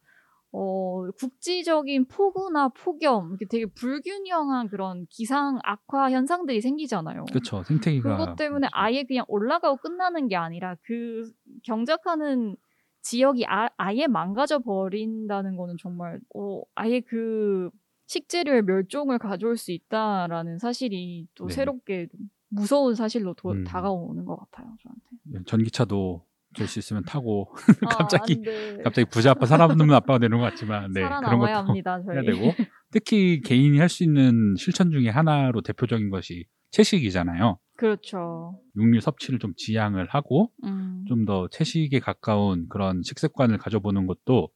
어, 0.53 1.09
국지적인 1.17 2.05
폭우나 2.07 2.67
폭염, 2.69 3.29
이렇게 3.29 3.45
되게 3.49 3.65
불균형한 3.65 4.67
그런 4.67 5.05
기상 5.09 5.59
악화 5.63 6.11
현상들이 6.11 6.59
생기잖아요. 6.61 7.25
그렇죠. 7.25 7.63
생태계가 7.63 8.17
그것 8.17 8.35
때문에 8.35 8.67
아예 8.73 9.03
그냥 9.03 9.23
올라가고 9.29 9.77
끝나는 9.77 10.27
게 10.27 10.35
아니라 10.35 10.75
그 10.83 11.31
경작하는 11.63 12.55
지역이 13.01 13.45
아, 13.47 13.69
아예 13.77 14.07
망가져 14.07 14.59
버린다는 14.59 15.55
거는 15.55 15.75
정말 15.79 16.19
어, 16.35 16.61
아예 16.75 16.99
그 16.99 17.69
식재료의 18.07 18.63
멸종을 18.63 19.19
가져올 19.19 19.55
수 19.57 19.71
있다라는 19.71 20.59
사실이 20.59 21.27
또 21.33 21.47
네. 21.47 21.53
새롭게 21.53 22.07
무서운 22.49 22.93
사실로 22.93 23.33
도- 23.35 23.51
음. 23.51 23.63
다가오는 23.63 24.25
것 24.25 24.35
같아요 24.35 24.67
저한테. 24.83 25.45
전기차도 25.45 26.25
될 26.55 26.67
수 26.67 26.79
있으면 26.79 27.03
타고 27.03 27.47
아, 27.53 27.55
갑자기. 28.07 28.41
갑자기 28.83 29.09
부자 29.09 29.31
아빠 29.31 29.45
살아남는 29.45 29.91
아빠가 29.93 30.19
되는 30.19 30.37
것 30.37 30.43
같지만 30.43 30.91
네, 30.93 31.01
그런 31.01 31.39
것도 31.39 31.51
합니다. 31.53 32.01
해야 32.11 32.21
되고 32.23 32.39
특히 32.91 33.41
개인이 33.41 33.77
할 33.79 33.87
수 33.89 34.03
있는 34.03 34.55
실천 34.57 34.91
중에 34.91 35.09
하나로 35.09 35.61
대표적인 35.61 36.09
것이 36.09 36.45
채식이잖아요. 36.71 37.57
그렇죠. 37.77 38.59
육류 38.75 38.99
섭취를 39.01 39.39
좀 39.39 39.53
지양을 39.57 40.07
하고 40.07 40.51
음. 40.63 41.03
좀더 41.07 41.47
채식에 41.49 41.99
가까운 41.99 42.67
그런 42.69 43.01
식습관을 43.03 43.57
가져보는 43.57 44.05
것도 44.07 44.49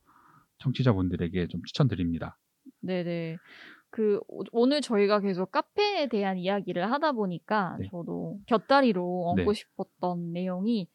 청취자분들에게 0.60 1.48
좀 1.48 1.62
추천드립니다. 1.66 2.38
네네. 2.82 3.38
그 3.90 4.20
오- 4.28 4.44
오늘 4.52 4.82
저희가 4.82 5.22
계속 5.22 5.52
카페에 5.52 6.08
대한 6.08 6.38
이야기를 6.38 6.92
하다 6.92 7.14
보니까 7.14 7.78
네. 7.80 7.88
저도 7.92 8.38
곁다리로 8.48 9.30
얹고 9.38 9.54
네. 9.54 9.58
싶었던 9.60 10.34
내용이 10.34 10.90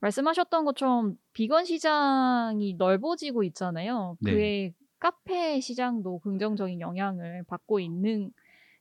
말씀하셨던 0.00 0.64
것처럼 0.64 1.16
비건 1.32 1.64
시장이 1.64 2.74
넓어지고 2.78 3.42
있잖아요. 3.44 4.16
네. 4.18 4.32
그에 4.32 4.72
카페 5.00 5.60
시장도 5.60 6.20
긍정적인 6.20 6.80
영향을 6.80 7.44
받고 7.48 7.80
있는 7.80 8.30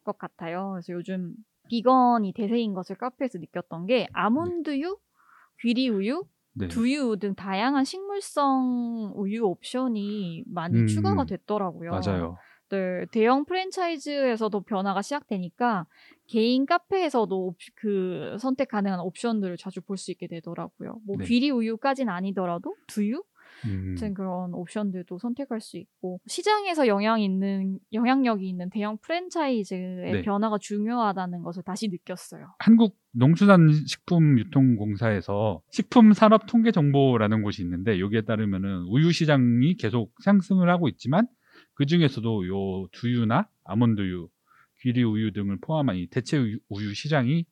것 0.03 0.18
같아요. 0.18 0.72
그래서 0.74 0.93
요즘 0.93 1.36
비건이 1.70 2.34
대세인 2.34 2.74
것을 2.74 2.95
카페에서 2.97 3.39
느꼈던 3.39 3.88
게 3.88 4.07
아몬드유, 4.13 4.97
귀리우유, 5.61 6.26
네. 6.53 6.68
두유 6.68 7.18
등 7.20 7.36
다양한 7.36 7.84
식물성 7.86 9.13
우유 9.15 9.45
옵션이 9.45 10.43
많이 10.47 10.84
음, 10.84 10.86
추가가 10.86 11.24
됐더라고요. 11.26 11.91
맞아요. 11.91 12.38
네, 12.70 13.05
대형 13.11 13.45
프랜차이즈에서도 13.45 14.59
변화가 14.61 15.01
시작되니까 15.01 15.88
개인 16.28 16.65
카페에서도 16.65 17.47
옵- 17.47 17.57
그 17.75 18.36
선택 18.39 18.67
가능한 18.69 18.99
옵션들을 18.99 19.57
자주 19.57 19.82
볼 19.82 19.97
수 19.97 20.11
있게 20.11 20.28
되더라고요. 20.28 20.99
뭐 21.05 21.15
네. 21.17 21.25
귀리 21.25 21.49
우유까지는 21.49 22.13
아니더라도 22.13 22.75
두유 22.88 23.23
음, 23.65 23.95
같은 23.95 24.13
그런 24.13 24.53
옵션들도 24.53 25.17
선택할 25.17 25.61
수 25.61 25.78
있고 25.78 26.19
시장에서 26.28 26.86
영향 26.86 27.19
있는 27.19 27.80
영향력이 27.91 28.47
있는 28.47 28.69
대형 28.69 28.99
프랜차이즈의 28.99 30.11
네. 30.13 30.21
변화가 30.21 30.59
중요하다는 30.59 31.41
것을 31.41 31.63
다시 31.63 31.88
느꼈어요. 31.88 32.53
한국 32.59 32.95
농수산식품유통공사에서 33.13 35.61
식품산업통계정보라는 35.71 37.41
곳이 37.41 37.63
있는데 37.63 37.99
여기에 37.99 38.21
따르면은 38.21 38.84
우유 38.89 39.11
시장이 39.11 39.75
계속 39.75 40.13
상승을 40.23 40.69
하고 40.69 40.88
있지만 40.89 41.28
그 41.73 41.86
중에서도 41.86 42.47
요 42.47 42.88
두유나 42.91 43.47
아몬드유, 43.63 44.28
귀리 44.88 45.03
우유 45.03 45.33
등을 45.33 45.57
포함한 45.59 45.97
이 45.97 46.07
대체 46.07 46.38
우유, 46.38 46.59
우유 46.69 46.93
시장이 46.93 47.45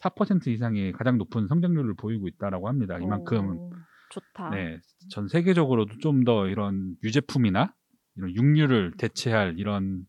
4% 0.00 0.48
이상의 0.48 0.92
가장 0.92 1.16
높은 1.16 1.48
성장률을 1.48 1.94
보이고 1.94 2.28
있다라고 2.28 2.68
합니다. 2.68 2.98
이만큼 2.98 3.56
오, 3.56 3.72
좋다. 4.10 4.50
네, 4.50 4.78
전 5.08 5.28
세계적으로도 5.28 5.98
좀 5.98 6.24
더 6.24 6.46
이런 6.46 6.94
유제품이나 7.02 7.74
이런 8.16 8.34
육류를 8.34 8.92
대체할 8.98 9.54
이런 9.58 10.04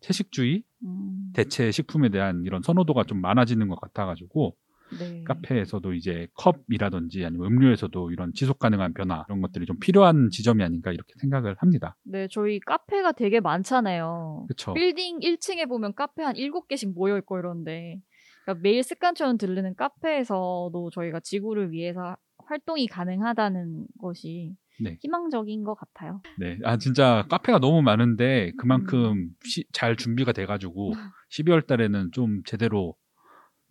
채식주의, 0.00 0.62
음, 0.84 1.32
대체 1.34 1.72
식품에 1.72 2.08
대한 2.10 2.44
이런 2.44 2.62
선호도가 2.62 3.02
좀 3.04 3.20
많아지는 3.20 3.66
것 3.68 3.80
같아가지고 3.80 4.56
네. 4.98 5.24
카페에서도 5.24 5.92
이제 5.94 6.28
컵이라든지 6.34 7.24
아니면 7.24 7.46
음료에서도 7.46 8.10
이런 8.10 8.32
지속 8.34 8.58
가능한 8.58 8.94
변화 8.94 9.24
이런 9.28 9.40
것들이 9.40 9.66
좀 9.66 9.78
필요한 9.78 10.28
지점이 10.30 10.62
아닌가 10.62 10.92
이렇게 10.92 11.12
생각을 11.20 11.54
합니다. 11.58 11.96
네, 12.04 12.28
저희 12.30 12.60
카페가 12.60 13.12
되게 13.12 13.40
많잖아요. 13.40 14.44
그렇죠. 14.48 14.74
빌딩 14.74 15.20
1층에 15.20 15.68
보면 15.68 15.94
카페 15.94 16.22
한 16.22 16.34
7개씩 16.34 16.94
모여 16.94 17.16
있고 17.18 17.38
이런데 17.38 17.98
그러니까 18.44 18.62
매일 18.62 18.82
습관처럼 18.82 19.38
들르는 19.38 19.74
카페에서도 19.76 20.90
저희가 20.92 21.20
지구를 21.20 21.70
위해서 21.72 22.16
활동이 22.46 22.86
가능하다는 22.88 23.86
것이 24.00 24.54
네. 24.80 24.98
희망적인 25.00 25.62
것 25.64 25.74
같아요. 25.74 26.20
네, 26.38 26.58
아 26.64 26.76
진짜 26.76 27.24
카페가 27.30 27.60
너무 27.60 27.82
많은데 27.82 28.50
음. 28.52 28.56
그만큼 28.58 29.28
시- 29.44 29.64
잘 29.72 29.96
준비가 29.96 30.32
돼가지고 30.32 30.90
12월 31.30 31.66
달에는 31.66 32.10
좀 32.12 32.42
제대로 32.44 32.94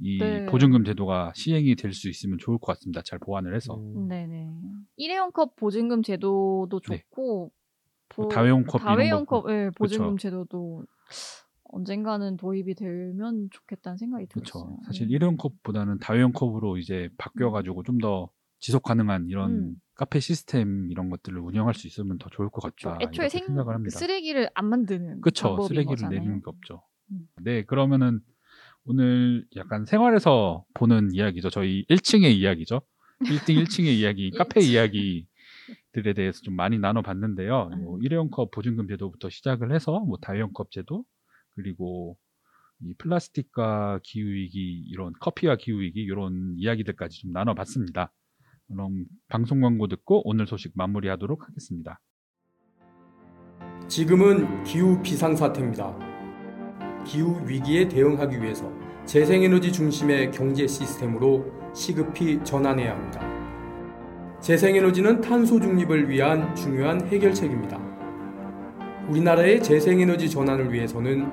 이 0.04 0.18
네. 0.20 0.46
보증금 0.48 0.84
제도가 0.84 1.32
시행이 1.36 1.76
될 1.76 1.94
수 1.94 2.10
있으면 2.10 2.38
좋을 2.40 2.58
것 2.58 2.68
같습니다. 2.74 3.02
잘 3.04 3.20
보완을 3.20 3.56
해서 3.56 3.76
음, 3.76 4.08
네네. 4.08 4.50
일회용 4.98 5.32
컵 5.32 5.56
보증금 5.56 6.02
제도도 6.04 6.80
네. 6.90 7.04
좋고 7.12 7.52
보- 8.10 8.22
뭐 8.24 8.30
다회용 8.30 8.64
컵 8.66 8.80
다회용 8.80 9.26
거. 9.26 9.44
컵 9.44 9.52
예, 9.52 9.70
보증금 9.78 10.16
그쵸. 10.16 10.30
제도도 10.30 10.84
언젠가는 11.66 12.36
도입이 12.38 12.76
되면 12.76 13.50
좋겠다는 13.52 13.98
생각이. 13.98 14.28
들었어요. 14.28 14.78
사실 14.86 15.08
네. 15.08 15.14
일회용 15.14 15.38
컵보다는 15.38 16.00
다회용 16.00 16.32
컵으로 16.34 16.78
이제 16.78 17.10
바뀌어가지고 17.18 17.84
좀 17.84 18.00
더 18.00 18.30
지속 18.60 18.84
가능한 18.84 19.28
이런 19.28 19.52
음. 19.52 19.76
카페 19.96 20.20
시스템 20.20 20.90
이런 20.92 21.10
것들을 21.10 21.40
운영할 21.40 21.74
수 21.74 21.88
있으면 21.88 22.18
더 22.20 22.30
좋을 22.30 22.50
것. 22.50 22.62
같다. 22.62 22.98
애초에 23.02 23.28
생 23.30 23.46
생각을 23.46 23.74
합니다. 23.74 23.98
쓰레기를 23.98 24.50
안 24.54 24.66
만드는 24.68 25.22
그쵸. 25.22 25.58
쓰레기를 25.62 25.96
거잖아요. 25.96 26.20
내리는 26.20 26.38
게 26.42 26.44
없죠. 26.46 26.84
음. 27.12 27.28
네, 27.42 27.64
그러면은 27.66 28.22
오늘 28.86 29.46
약간 29.56 29.86
생활에서 29.86 30.66
보는 30.74 31.14
이야기죠. 31.14 31.50
저희 31.50 31.86
1층의 31.88 32.34
이야기죠. 32.34 32.82
1등 33.24 33.64
1층의 33.64 33.94
이야기, 33.96 34.32
카페 34.38 34.62
이야기들에 34.62 36.14
대해서 36.16 36.42
좀 36.42 36.56
많이 36.56 36.80
나눠봤는데요. 36.80 37.70
음. 37.74 37.84
뭐 37.84 38.00
일회용 38.02 38.30
컵 38.30 38.52
보증금 38.52 38.88
제도부터 38.88 39.30
시작을 39.30 39.74
해서 39.74 40.00
뭐 40.00 40.18
다회용 40.22 40.52
컵 40.54 40.72
제도 40.72 41.04
그리고 41.52 42.18
이 42.84 42.94
플라스틱과 42.98 44.00
기후 44.04 44.30
위기 44.30 44.84
이런 44.90 45.14
커피와 45.20 45.56
기후 45.56 45.82
위기 45.82 46.02
이런 46.02 46.56
이야기들까지 46.58 47.22
좀 47.22 47.32
나눠봤습니다. 47.32 48.12
그럼 48.68 49.06
방송 49.28 49.62
광고 49.62 49.88
듣고 49.88 50.28
오늘 50.28 50.48
소식 50.48 50.72
마무리하도록 50.76 51.48
하겠습니다. 51.48 52.00
지금은 53.88 54.64
기후 54.64 55.02
비상 55.04 55.36
사태입니다. 55.36 56.11
기후 57.04 57.42
위기에 57.46 57.88
대응하기 57.88 58.42
위해서 58.42 58.70
재생에너지 59.06 59.72
중심의 59.72 60.32
경제 60.32 60.68
시스템으로 60.68 61.46
시급히 61.74 62.40
전환해야 62.44 62.92
합니다. 62.92 63.22
재생에너지는 64.42 65.22
탄소 65.22 65.60
중립을 65.60 66.10
위한 66.10 66.56
중요한 66.56 67.08
해결책입니다. 67.08 67.80
우리나라의 69.08 69.62
재생에너지 69.62 70.30
전환을 70.30 70.72
위해서는 70.74 71.30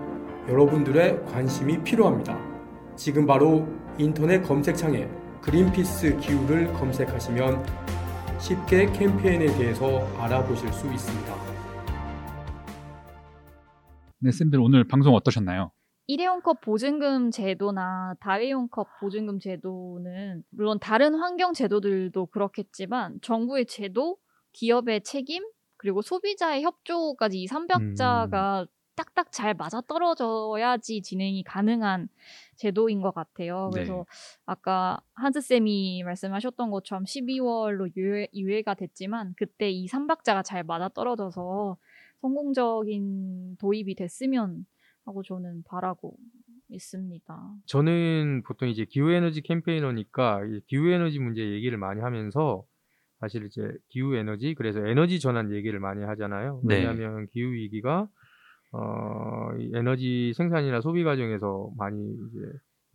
여러분들의 0.48 1.24
관심이 1.26 1.82
필요합니다. 1.82 2.38
지금 2.96 3.26
바로 3.26 3.68
인터넷 3.98 4.42
검색창에 4.42 5.08
그린피스 5.42 6.16
기후를 6.18 6.72
검색하시면 6.74 7.64
쉽게 8.38 8.90
캠페인에 8.92 9.46
대해서 9.56 10.06
알아보실 10.18 10.72
수 10.72 10.86
있습니다. 10.86 11.47
네, 14.20 14.32
쌤들 14.32 14.58
오늘 14.58 14.82
방송 14.82 15.14
어떠셨나요? 15.14 15.70
일회용 16.08 16.42
컵 16.42 16.60
보증금 16.60 17.30
제도나 17.30 18.16
다회용 18.18 18.68
컵 18.68 18.88
보증금 18.98 19.38
제도는 19.38 20.42
물론 20.50 20.80
다른 20.80 21.14
환경 21.14 21.52
제도들도 21.52 22.26
그렇겠지만 22.26 23.20
정부의 23.22 23.66
제도, 23.66 24.16
기업의 24.52 25.02
책임, 25.02 25.44
그리고 25.76 26.02
소비자의 26.02 26.64
협조까지 26.64 27.40
이 27.42 27.46
삼박자가 27.46 28.66
딱딱 28.96 29.30
잘 29.30 29.54
맞아 29.54 29.80
떨어져야지 29.82 31.02
진행이 31.02 31.44
가능한 31.44 32.08
제도인 32.56 33.00
것 33.00 33.14
같아요. 33.14 33.70
그래서 33.72 33.92
네. 33.92 34.04
아까 34.46 35.00
한스 35.14 35.40
쌤이 35.40 36.02
말씀하셨던 36.02 36.72
것처럼 36.72 37.04
12월로 37.04 37.94
유예, 37.96 38.26
유예가 38.34 38.74
됐지만 38.74 39.34
그때 39.36 39.70
이 39.70 39.86
삼박자가 39.86 40.42
잘 40.42 40.64
맞아 40.64 40.88
떨어져서 40.88 41.76
성공적인 42.20 43.56
도입이 43.58 43.94
됐으면 43.94 44.66
하고 45.04 45.22
저는 45.22 45.62
바라고 45.66 46.16
있습니다. 46.68 47.54
저는 47.66 48.42
보통 48.46 48.68
이제 48.68 48.84
기후에너지 48.84 49.40
캠페이너니까 49.42 50.44
이 50.44 50.60
기후에너지 50.66 51.18
문제 51.18 51.42
얘기를 51.42 51.78
많이 51.78 52.00
하면서 52.00 52.64
사실 53.20 53.46
이제 53.46 53.62
기후에너지 53.88 54.54
그래서 54.54 54.86
에너지 54.86 55.18
전환 55.18 55.52
얘기를 55.52 55.80
많이 55.80 56.04
하잖아요. 56.04 56.60
네. 56.64 56.76
왜냐하면 56.76 57.26
기후 57.28 57.52
위기가 57.52 58.08
어, 58.72 59.48
이 59.58 59.70
에너지 59.74 60.32
생산이나 60.36 60.80
소비 60.82 61.02
과정에서 61.04 61.70
많이 61.78 61.98
이제 62.02 62.40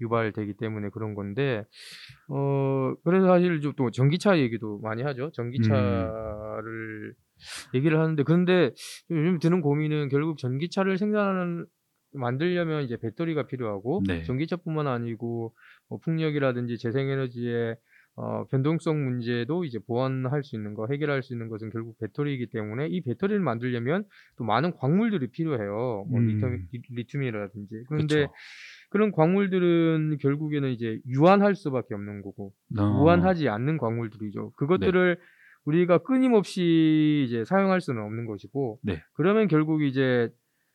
유발되기 0.01 0.53
때문에 0.57 0.89
그런 0.89 1.15
건데 1.15 1.65
어 2.29 2.93
그래서 3.03 3.27
사실 3.27 3.59
좀 3.61 3.73
또 3.75 3.89
전기차 3.89 4.37
얘기도 4.39 4.79
많이 4.79 5.01
하죠. 5.01 5.31
전기차를 5.31 7.13
얘기를 7.73 7.99
하는데 7.99 8.21
근데 8.23 8.71
요즘 9.09 9.39
드는 9.39 9.61
고민은 9.61 10.09
결국 10.09 10.37
전기차를 10.37 10.97
생산하는 10.97 11.65
만들려면 12.13 12.83
이제 12.83 12.97
배터리가 12.97 13.47
필요하고 13.47 14.03
네. 14.07 14.23
전기차뿐만 14.23 14.87
아니고 14.87 15.53
뭐 15.89 15.99
풍력이라든지 15.99 16.77
재생에너지의 16.77 17.75
어, 18.15 18.45
변동성 18.51 19.03
문제도 19.03 19.65
이제 19.65 19.79
보완할 19.79 20.43
수 20.43 20.55
있는 20.55 20.75
거, 20.75 20.85
해결할 20.87 21.23
수 21.23 21.33
있는 21.33 21.49
것은 21.49 21.71
결국 21.71 21.97
배터리이기 21.97 22.51
때문에 22.51 22.87
이 22.87 23.01
배터리를 23.01 23.39
만들려면 23.41 24.05
또 24.37 24.43
많은 24.43 24.75
광물들이 24.75 25.31
필요해요. 25.31 26.05
뭐 26.07 26.19
음. 26.19 26.27
리튬, 26.27 26.67
리튬이라든지. 26.91 27.85
그런데 27.87 28.15
그쵸. 28.27 28.33
그런 28.91 29.11
광물들은 29.11 30.17
결국에는 30.21 30.69
이제 30.69 30.99
유한할 31.07 31.55
수밖에 31.55 31.95
없는 31.95 32.21
거고 32.21 32.53
어, 32.77 32.83
무한하지 32.83 33.49
않는 33.49 33.79
광물들이죠. 33.79 34.51
그것들을 34.57 35.17
우리가 35.65 35.99
끊임없이 35.99 37.25
이제 37.27 37.45
사용할 37.45 37.81
수는 37.81 38.01
없는 38.03 38.25
것이고, 38.25 38.79
네. 38.83 39.01
그러면 39.13 39.47
결국 39.47 39.83
이제 39.83 40.29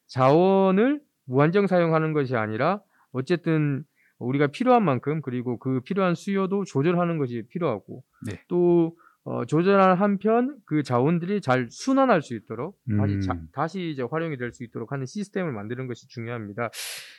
자원을 0.06 1.00
무한정 1.26 1.66
사용하는 1.66 2.12
것이 2.12 2.36
아니라 2.36 2.80
어쨌든 3.12 3.84
우리가 4.18 4.48
필요한 4.48 4.82
만큼 4.84 5.20
그리고 5.22 5.58
그 5.58 5.80
필요한 5.80 6.14
수요도 6.14 6.64
조절하는 6.64 7.18
것이 7.18 7.44
필요하고 7.50 8.02
네. 8.26 8.40
또 8.48 8.96
어, 9.24 9.44
조절한 9.44 9.98
한편 9.98 10.56
그 10.64 10.82
자원들이 10.82 11.42
잘 11.42 11.68
순환할 11.70 12.22
수 12.22 12.34
있도록 12.34 12.78
다시, 12.96 13.20
자- 13.20 13.34
음. 13.34 13.48
다시 13.52 13.90
이제 13.90 14.02
활용이 14.02 14.38
될 14.38 14.52
수 14.52 14.64
있도록 14.64 14.90
하는 14.90 15.04
시스템을 15.04 15.52
만드는 15.52 15.86
것이 15.86 16.08
중요합니다. 16.08 16.70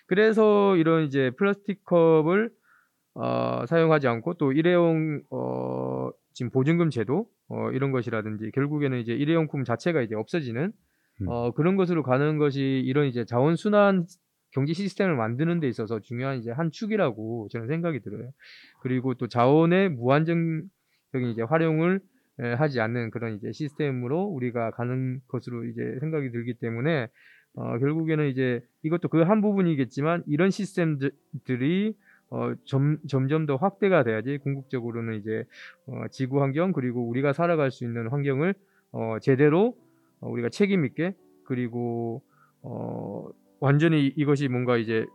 그래서 0.07 0.75
이런 0.75 1.03
이제 1.03 1.29
플라스틱 1.37 1.85
컵을 1.85 2.49
어, 3.13 3.65
사용하지 3.67 4.07
않고 4.07 4.33
또 4.35 4.51
일회용 4.53 5.21
어, 5.29 6.09
지금 6.39 6.51
보증금 6.51 6.89
제도 6.89 7.27
어, 7.49 7.69
이런 7.71 7.91
것이라든지 7.91 8.51
결국에는 8.51 8.97
이제 8.99 9.11
일회용품 9.11 9.65
자체가 9.65 10.01
이제 10.01 10.15
없어지는 10.15 10.71
음. 11.21 11.27
어, 11.27 11.51
그런 11.51 11.75
것으로 11.75 12.01
가는 12.01 12.37
것이 12.37 12.61
이런 12.61 13.07
이제 13.07 13.25
자원 13.25 13.57
순환 13.57 14.05
경제 14.51 14.71
시스템을 14.71 15.17
만드는 15.17 15.59
데 15.59 15.67
있어서 15.67 15.99
중요한 15.99 16.37
이제 16.37 16.49
한 16.49 16.71
축이라고 16.71 17.49
저는 17.51 17.67
생각이 17.67 17.99
들어요. 17.99 18.31
그리고 18.81 19.15
또 19.15 19.27
자원의 19.27 19.89
무한정 19.89 20.61
적인 21.11 21.27
이제 21.27 21.41
활용을 21.41 21.99
에, 22.39 22.53
하지 22.53 22.79
않는 22.79 23.11
그런 23.11 23.35
이제 23.35 23.51
시스템으로 23.51 24.23
우리가 24.23 24.71
가는 24.71 25.19
것으로 25.27 25.65
이제 25.65 25.97
생각이 25.99 26.31
들기 26.31 26.53
때문에 26.53 27.09
어, 27.55 27.77
결국에는 27.79 28.29
이제 28.29 28.61
이것도 28.83 29.09
그 29.09 29.23
한 29.23 29.41
부분이겠지만 29.41 30.23
이런 30.25 30.51
시스템들이 30.51 31.97
어, 32.31 32.53
점, 32.65 32.97
점점 33.07 33.45
더 33.45 33.55
확대가 33.55 34.03
돼야지 34.03 34.37
궁극적으로는 34.37 35.15
이제 35.15 35.45
어, 35.87 36.03
지구 36.11 36.41
환경 36.41 36.71
그리고 36.71 37.07
우리가 37.07 37.33
살아갈 37.33 37.71
수 37.71 37.83
있는 37.83 38.07
환경을 38.09 38.53
어, 38.91 39.17
제대로 39.21 39.75
어, 40.21 40.29
우리가 40.29 40.49
책임 40.49 40.85
있게 40.85 41.15
그리고 41.43 42.21
어, 42.61 43.27
완전히 43.59 44.07
이것이 44.07 44.47
뭔가 44.47 44.77
이제 44.77 45.05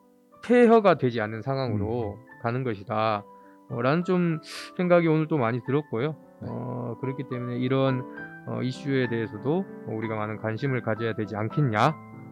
폐허가 0.45 0.99
되지 0.99 1.21
않는 1.21 1.43
상황으로 1.43 2.19
가는 2.43 2.65
것이다. 2.65 3.25
어, 3.71 3.83
라는 3.83 4.05
좀 4.05 4.41
생각이 4.77 5.07
오늘 5.09 5.27
또 5.29 5.39
많이 5.39 5.63
들었고요. 5.65 6.17
어, 6.43 6.99
그렇기 7.01 7.25
때문에 7.31 7.59
이런 7.59 8.03
어, 8.47 8.61
이슈에 8.63 9.09
대해서도 9.09 9.65
우리가 9.87 10.17
많은 10.17 10.37
관심을 10.39 10.83
가져야 10.83 11.15
되지 11.15 11.37
않겠냐 11.37 11.89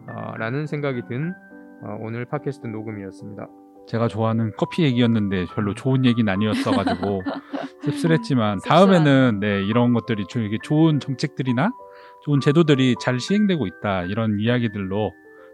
어, 0.09 0.37
라는 0.37 0.67
생각이 0.67 1.03
든 1.07 1.33
어, 1.83 1.97
오늘 2.01 2.25
팟캐스트 2.25 2.67
녹음이었습니다. 2.67 3.62
제가 3.87 4.07
좋아하는 4.07 4.51
커피 4.57 4.83
얘기였는데 4.83 5.45
별로 5.53 5.73
좋은 5.73 6.05
얘기는 6.05 6.31
아니었어가지고 6.31 7.23
씁쓸했지만. 7.83 8.59
다음에는 8.65 9.39
네 9.41 9.63
이런 9.63 9.93
것들이 9.93 10.25
좀 10.27 10.43
이게 10.43 10.57
좋은 10.63 10.99
정책들이나 10.99 11.71
좋은 12.23 12.39
제도들이 12.39 12.95
잘 13.01 13.19
시행되고 13.19 13.67
있다 13.67 14.03
이런 14.03 14.39
이야기들로 14.39 15.11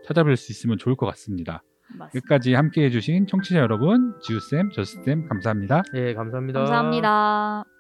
찾아뵐 0.08 0.36
수 0.36 0.52
있으면 0.52 0.78
좋을 0.78 0.96
것 0.96 1.06
같습니다. 1.08 1.64
맞습니다. 1.98 2.10
끝까지 2.28 2.54
함께해 2.54 2.92
주신 2.92 3.26
청취자 3.26 3.60
여러분, 3.60 4.14
지우쌤, 4.22 4.70
저스쌤 4.72 5.28
감사합니다. 5.28 5.84
예, 5.96 6.14
감사합니다. 6.14 6.60
감사합니다. 6.60 7.79